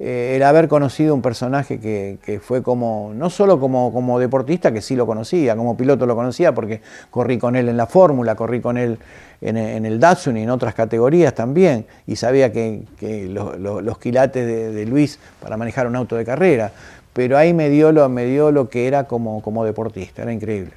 [0.00, 4.80] eh, el haber conocido un personaje que, fue como, no solo como, como, deportista, que
[4.82, 6.80] sí lo conocía, como piloto lo conocía, porque
[7.10, 8.98] corrí con él en la fórmula, corrí con él
[9.40, 12.82] en, el Datsun y en otras categorías también, y sabía que,
[13.30, 16.72] los quilates de, Luis para manejar un auto de carrera,
[17.12, 20.72] pero ahí me dio lo, me dio lo que era como, como deportista, era increíble.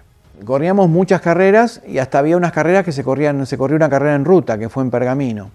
[0.45, 4.13] Corríamos muchas carreras y hasta había unas carreras que se corrían, se corrió una carrera
[4.13, 5.49] en ruta, que fue en Pergamino.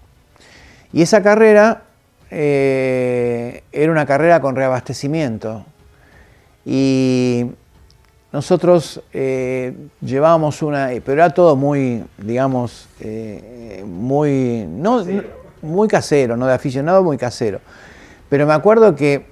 [0.91, 1.83] Y esa carrera
[2.35, 5.65] eh, era una carrera con reabastecimiento.
[6.65, 7.51] Y
[8.31, 15.03] nosotros eh, llevábamos una, pero era todo muy, digamos, eh, muy, no,
[15.61, 17.59] muy casero, no de aficionado, muy casero.
[18.29, 19.27] Pero me acuerdo que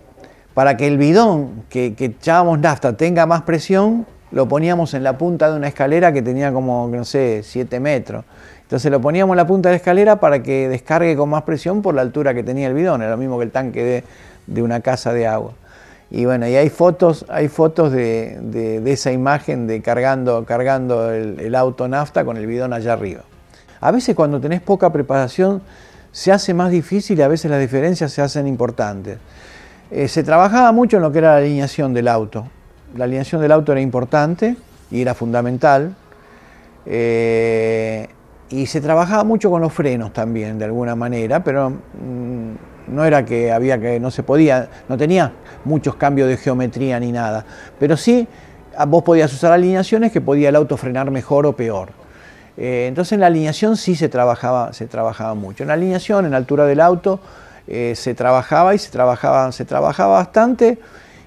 [0.53, 5.17] para que el bidón que, que echábamos nafta tenga más presión, lo poníamos en la
[5.17, 8.23] punta de una escalera que tenía como, no sé, 7 metros.
[8.71, 11.81] Entonces lo poníamos en la punta de la escalera para que descargue con más presión
[11.81, 14.05] por la altura que tenía el bidón, era lo mismo que el tanque
[14.47, 15.51] de, una casa de agua.
[16.09, 21.89] Y bueno, y hay fotos, hay fotos de, esa imagen de cargando, cargando el, auto
[21.89, 23.23] nafta con el bidón allá arriba.
[23.81, 25.61] A veces cuando tenés poca preparación
[26.13, 29.17] se hace más difícil y a veces las diferencias se hacen importantes.
[29.91, 32.47] Eh, se trabajaba mucho en lo que era la alineación del auto.
[32.95, 34.55] La alineación del auto era importante
[34.89, 35.93] y era fundamental.
[36.85, 38.07] Eh,
[38.51, 43.23] y se trabajaba mucho con los frenos también, de alguna manera, pero mm, no era
[43.25, 45.31] que había que, no se podía, no tenía
[45.63, 47.45] muchos cambios de geometría ni nada.
[47.79, 48.27] Pero sí,
[48.87, 51.89] vos podías usar alineaciones que podía el auto frenar mejor o peor.
[52.57, 55.63] Eh, entonces en la alineación sí se trabajaba, se trabajaba mucho.
[55.63, 57.21] En la alineación, en la altura del auto,
[57.67, 60.77] eh, se trabajaba y se trabajaba, se trabajaba bastante.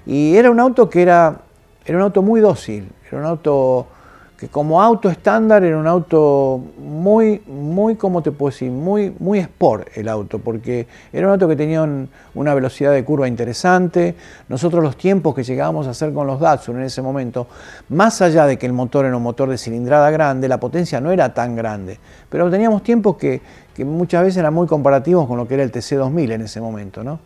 [0.05, 1.37] Y era un auto que era,
[1.85, 3.87] era un auto muy dócil, era un auto
[4.37, 8.69] que como auto estándar era un auto muy, muy, ¿cómo te puedo decir?
[8.69, 11.87] Muy, muy sport el auto, porque era un auto que tenía
[12.33, 14.15] una velocidad de curva interesante.
[14.49, 17.47] Nosotros los tiempos que llegábamos a hacer con los Datsun en ese momento,
[17.89, 21.11] más allá de que el motor era un motor de cilindrada grande, la potencia no
[21.11, 21.97] era tan grande,
[22.29, 23.41] pero teníamos tiempos que,
[23.73, 27.03] que muchas veces eran muy comparativos con lo que era el TC2000 en ese momento,
[27.03, 27.19] ¿no?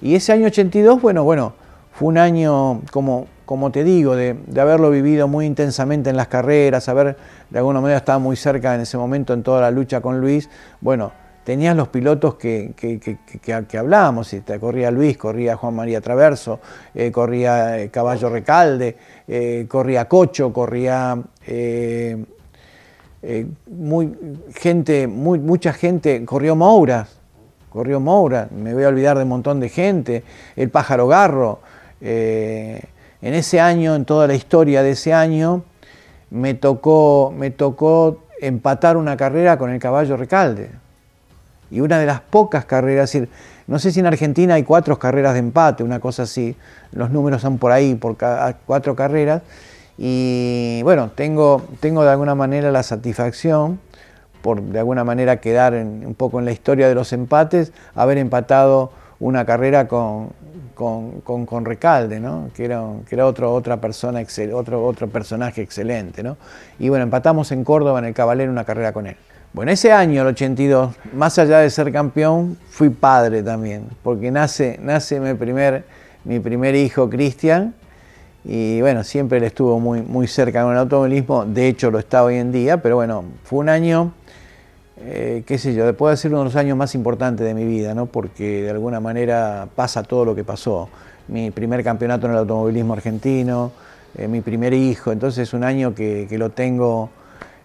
[0.00, 1.52] Y ese año 82, bueno, bueno,
[1.92, 6.88] fue un año como como te digo, de, haberlo vivido muy intensamente en las carreras,
[6.88, 7.18] haber
[7.50, 10.48] de alguna manera estaba muy cerca en ese momento en toda la lucha con Luis,
[10.80, 11.12] bueno,
[11.44, 16.60] tenías los pilotos que, que, hablábamos, te corría Luis, corría Juan María Traverso,
[16.94, 18.96] eh, corría eh, Caballo Recalde,
[19.28, 21.22] eh, corría Cocho, corría
[23.70, 24.14] muy,
[24.54, 27.06] gente, mucha gente, corrió Moura,
[27.68, 30.24] corrió Moura, me voy a olvidar de un montón de gente,
[30.56, 31.60] el pájaro Garro.
[33.22, 35.62] En ese año, en toda la historia de ese año,
[36.30, 40.70] me tocó, me tocó empatar una carrera con el caballo Recalde.
[41.70, 43.16] Y una de las pocas carreras,
[43.68, 46.56] no sé si en Argentina hay cuatro carreras de empate, una cosa así,
[46.90, 48.16] los números son por ahí, por
[48.66, 49.42] cuatro carreras.
[49.96, 53.78] Y bueno, tengo, tengo de alguna manera la satisfacción,
[54.42, 58.90] por de alguna manera quedar un poco en la historia de los empates, haber empatado
[59.20, 60.30] una carrera con,
[60.74, 62.50] con, Recalde, ¿no?
[62.54, 66.22] que era, que era otro, otra persona, otro, otro personaje excelente.
[66.22, 66.36] ¿no?
[66.78, 69.16] Y bueno, empatamos en Córdoba en el Cabalero una carrera con él.
[69.52, 74.78] Bueno, ese año, el 82, más allá de ser campeón, fui padre también, porque nace,
[74.82, 75.84] nace mi, primer,
[76.24, 77.74] mi primer hijo, Cristian,
[78.46, 82.24] y bueno, siempre él estuvo muy, muy cerca con el automovilismo, de hecho lo está
[82.24, 84.14] hoy en día, pero bueno, fue un año
[85.04, 87.92] eh, qué sé yo, puede ser uno de los años más importantes de mi vida,
[87.92, 88.06] ¿no?
[88.06, 90.88] porque de alguna manera pasa todo lo que pasó.
[91.26, 93.72] Mi primer campeonato en el automovilismo argentino,
[94.16, 97.10] eh, mi primer hijo, entonces es un año que, lo tengo,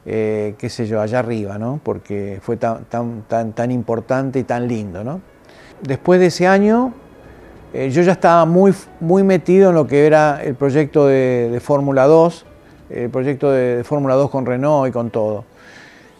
[0.05, 1.79] eh, qué sé yo, allá arriba, ¿no?
[1.83, 5.03] porque fue tan, tan, tan, importante y tan lindo.
[5.03, 5.21] ¿no?
[5.81, 6.93] Después de ese año,
[7.73, 12.45] yo ya estaba muy, muy metido en lo que era el proyecto de, Fórmula 2,
[12.89, 15.43] el proyecto de Fórmula 2 con Renault y con todo.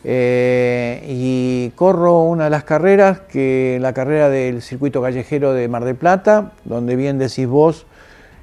[0.10, 5.84] Eh, y corro una de las carreras, que la carrera del circuito callejero de Mar
[5.84, 7.86] del Plata, donde bien decís vos,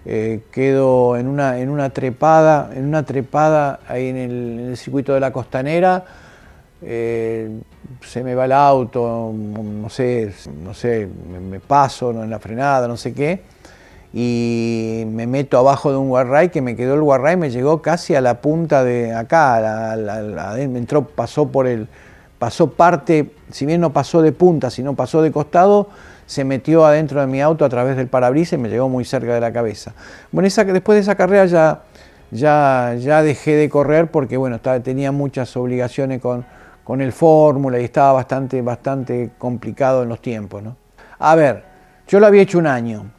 [0.04, 5.20] eh, quedo en una, en una trepada, en una trepada ahí en el, circuito de
[5.20, 6.04] la costanera,
[6.82, 7.48] eh,
[8.02, 11.08] se me va el auto, no sé, no sé,
[11.50, 13.53] me, paso en la frenada, no sé qué
[14.16, 18.14] y me meto abajo de un guarray que me quedó el guarray, me llegó casi
[18.14, 19.96] a la punta de acá,
[20.56, 21.88] entró, pasó por el,
[22.38, 25.88] pasó parte, si bien no pasó de punta, sino pasó de costado,
[26.26, 29.34] se metió adentro de mi auto a través del parabrisas y me llegó muy cerca
[29.34, 29.94] de la cabeza.
[30.30, 31.82] Bueno, esa, después de esa carrera ya,
[32.30, 36.46] ya, ya dejé de correr porque bueno, tenía muchas obligaciones con,
[36.84, 40.62] con el Fórmula y estaba bastante, bastante complicado en los tiempos.
[40.62, 40.76] ¿no?
[41.18, 41.64] A ver,
[42.06, 43.10] yo lo había hecho un año.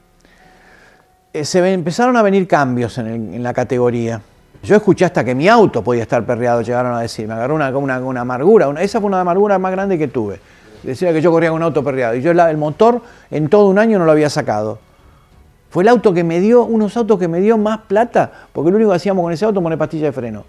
[1.36, 4.22] Eh, se empezaron a venir cambios en, la categoría.
[4.64, 7.70] Yo escuché hasta que mi auto podía estar perreado, llegaron a decir, me agarró una,
[7.78, 10.40] una, amargura, esa fue una amargura más grande que tuve.
[10.82, 13.78] Decía que yo corría con un auto perreado y yo el motor en todo un
[13.80, 14.80] año no lo había sacado.
[15.72, 18.78] Fue el auto que me dio, unos autos que me dio más plata, porque lo
[18.78, 20.46] único que hacíamos con ese auto poner pastilla de freno.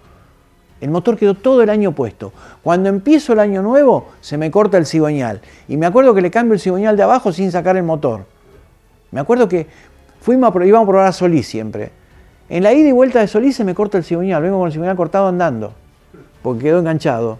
[0.80, 2.32] El motor quedó todo el año puesto.
[2.62, 5.41] Cuando empiezo el año nuevo, se me corta el cigüeñal.
[5.66, 8.24] Y me acuerdo que le cambio el cigüeñal de abajo sin sacar el motor.
[9.11, 9.66] Me acuerdo que
[10.27, 11.93] Fuimos a, íbamos a probar a Solís siempre.
[12.49, 14.72] En la ida y vuelta de Solís se me corta el cigüeñal, vengo con el
[14.72, 15.72] cigüeñal cortado andando,
[16.43, 17.39] porque quedó enganchado.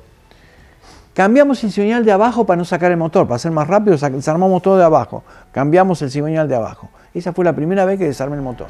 [1.13, 4.63] Cambiamos el cigüeñal de abajo para no sacar el motor, para ser más rápido, desarmamos
[4.63, 5.25] todo de abajo.
[5.51, 6.89] Cambiamos el cigüeñal de abajo.
[7.13, 8.69] Esa fue la primera vez que desarmé el motor.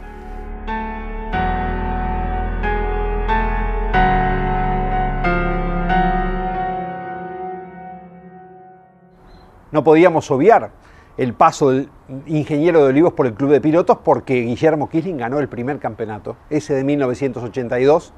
[9.73, 10.71] No podíamos obviar
[11.19, 11.91] el paso del
[12.27, 16.37] ingeniero de Olivos por el Club de Pilotos porque Guillermo Kisling ganó el primer campeonato,
[16.51, 18.13] ese de 1982,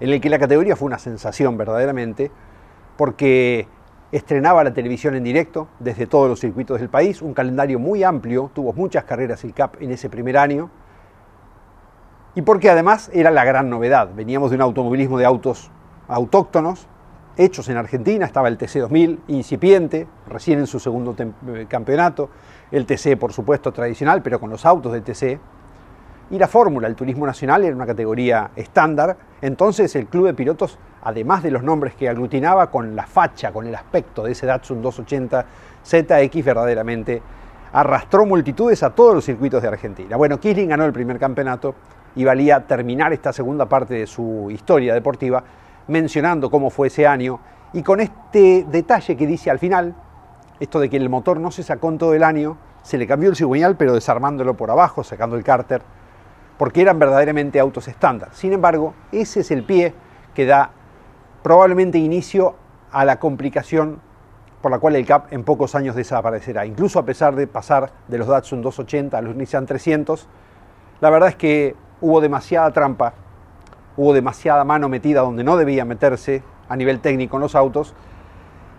[0.00, 2.30] en el que la categoría fue una sensación verdaderamente,
[2.96, 3.66] porque
[4.10, 8.50] estrenaba la televisión en directo desde todos los circuitos del país, un calendario muy amplio,
[8.52, 10.70] tuvo muchas carreras el CAP en ese primer año,
[12.34, 15.70] y porque además era la gran novedad, veníamos de un automovilismo de autos
[16.08, 16.86] autóctonos,
[17.36, 22.28] hechos en Argentina, estaba el TC 2000 incipiente, recién en su segundo eh, campeonato,
[22.72, 25.38] el TC por supuesto tradicional, pero con los autos del TC,
[26.30, 30.78] y la fórmula, el turismo nacional era una categoría estándar, entonces el club de pilotos,
[31.02, 34.80] además de los nombres que aglutinaba, con la facha, con el aspecto de ese Datsun
[34.80, 35.44] 280
[35.84, 37.20] ZX, verdaderamente
[37.72, 40.16] arrastró multitudes a todos los circuitos de Argentina.
[40.16, 41.74] Bueno, Kisling ganó el primer campeonato
[42.14, 45.42] y valía terminar esta segunda parte de su historia deportiva
[45.88, 47.40] mencionando cómo fue ese año.
[47.72, 49.94] Y con este detalle que dice al final,
[50.62, 53.30] esto de que el motor no se sacó en todo el año, se le cambió
[53.30, 55.82] el cigüeñal pero desarmándolo por abajo, sacando el cárter,
[56.56, 58.28] porque eran verdaderamente autos estándar.
[58.32, 59.92] Sin embargo, ese es el pie
[60.34, 60.70] que da
[61.42, 62.54] probablemente inicio
[62.92, 64.00] a la complicación
[64.60, 66.64] por la cual el CAP en pocos años desaparecerá.
[66.64, 70.28] Incluso a pesar de pasar de los Datsun 280 a los Nissan 300,
[71.00, 73.14] la verdad es que hubo demasiada trampa
[73.96, 77.94] hubo demasiada mano metida donde no debía meterse a nivel técnico en los autos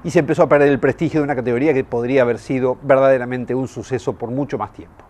[0.04, 3.56] y se empezó a perder el prestigio de una categoría que podría haber sido verdaderamente
[3.56, 5.06] un suceso por mucho más tiempo.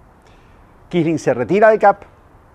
[0.89, 2.03] Kisling se retira de CAP,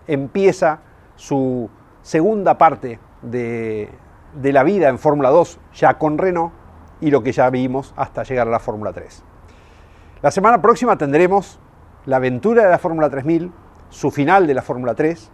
[0.07, 0.81] empieza
[1.17, 1.69] su
[2.03, 3.91] segunda parte de,
[4.35, 6.53] de la vida en Fórmula 2 ya con Renault
[7.01, 9.25] y lo que ya vimos hasta llegar a la Fórmula 3.
[10.23, 11.59] La semana próxima tendremos
[12.07, 13.53] la aventura de la Fórmula 3000,
[13.91, 15.31] su final de la Fórmula 3,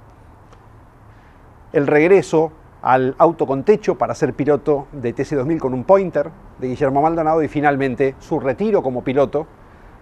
[1.73, 2.53] el regreso
[2.85, 7.43] al auto con techo para ser piloto de TC2000 con un pointer de Guillermo Maldonado
[7.43, 9.47] y finalmente su retiro como piloto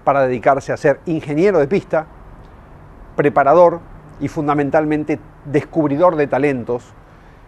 [0.02, 2.06] para dedicarse a ser ingeniero de pista,
[3.14, 3.78] preparador
[4.18, 6.92] y fundamentalmente descubridor de talentos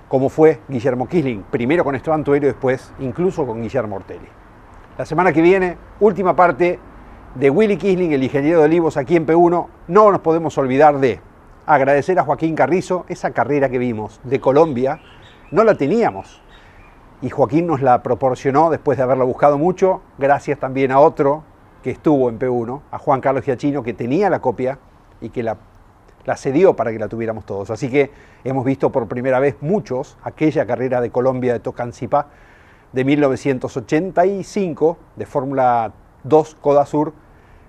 [0.07, 4.29] como fue Guillermo Kisling, primero con Esteban Tuero y después incluso con Guillermo Ortelli.
[4.97, 6.79] La semana que viene, última parte
[7.35, 11.21] de Willy Kisling, el ingeniero de Olivos aquí en P1, no nos podemos olvidar de
[11.67, 15.01] agradecer a Joaquín Carrizo esa carrera que vimos de Colombia,
[15.55, 16.43] no la teníamos.
[17.23, 21.45] Y Joaquín nos la proporcionó después de haberla buscado mucho, gracias también a otro
[21.85, 24.81] que estuvo en P1, a Juan Carlos Giachino, que tenía la copia
[25.21, 25.57] y que la,
[26.25, 27.71] la cedió para que la tuviéramos todos.
[27.71, 28.11] Así que
[28.43, 32.27] hemos visto por primera vez muchos aquella carrera de Colombia de Tocancipá
[32.93, 35.93] de 1985 de Fórmula
[36.25, 37.13] 2 Coda Sur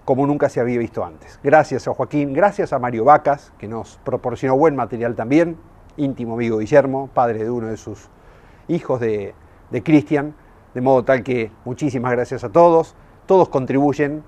[0.05, 1.39] como nunca se había visto antes.
[1.43, 5.57] Gracias a Joaquín, gracias a Mario Vacas, que nos proporcionó buen material también,
[5.97, 8.09] íntimo amigo Guillermo, padre de uno de sus
[8.67, 9.33] hijos de,
[9.71, 10.33] de Cristian,
[10.73, 14.23] de modo tal que muchísimas gracias a todos, todos contribuyen,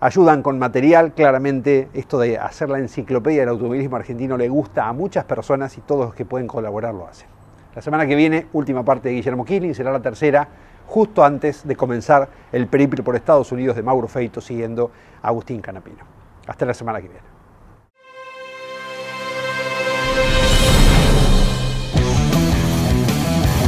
[0.00, 4.92] ayudan con material, claramente esto de hacer la enciclopedia del automovilismo argentino le gusta a
[4.92, 7.28] muchas personas y todos los que pueden colaborar lo hacen.
[7.74, 10.46] La semana que viene, última parte de Guillermo Killing, será la tercera
[10.86, 14.90] justo antes de comenzar el periplo por Estados Unidos de Mauro Feito siguiendo
[15.22, 16.04] a Agustín Canapino.
[16.46, 17.33] Hasta la semana que viene.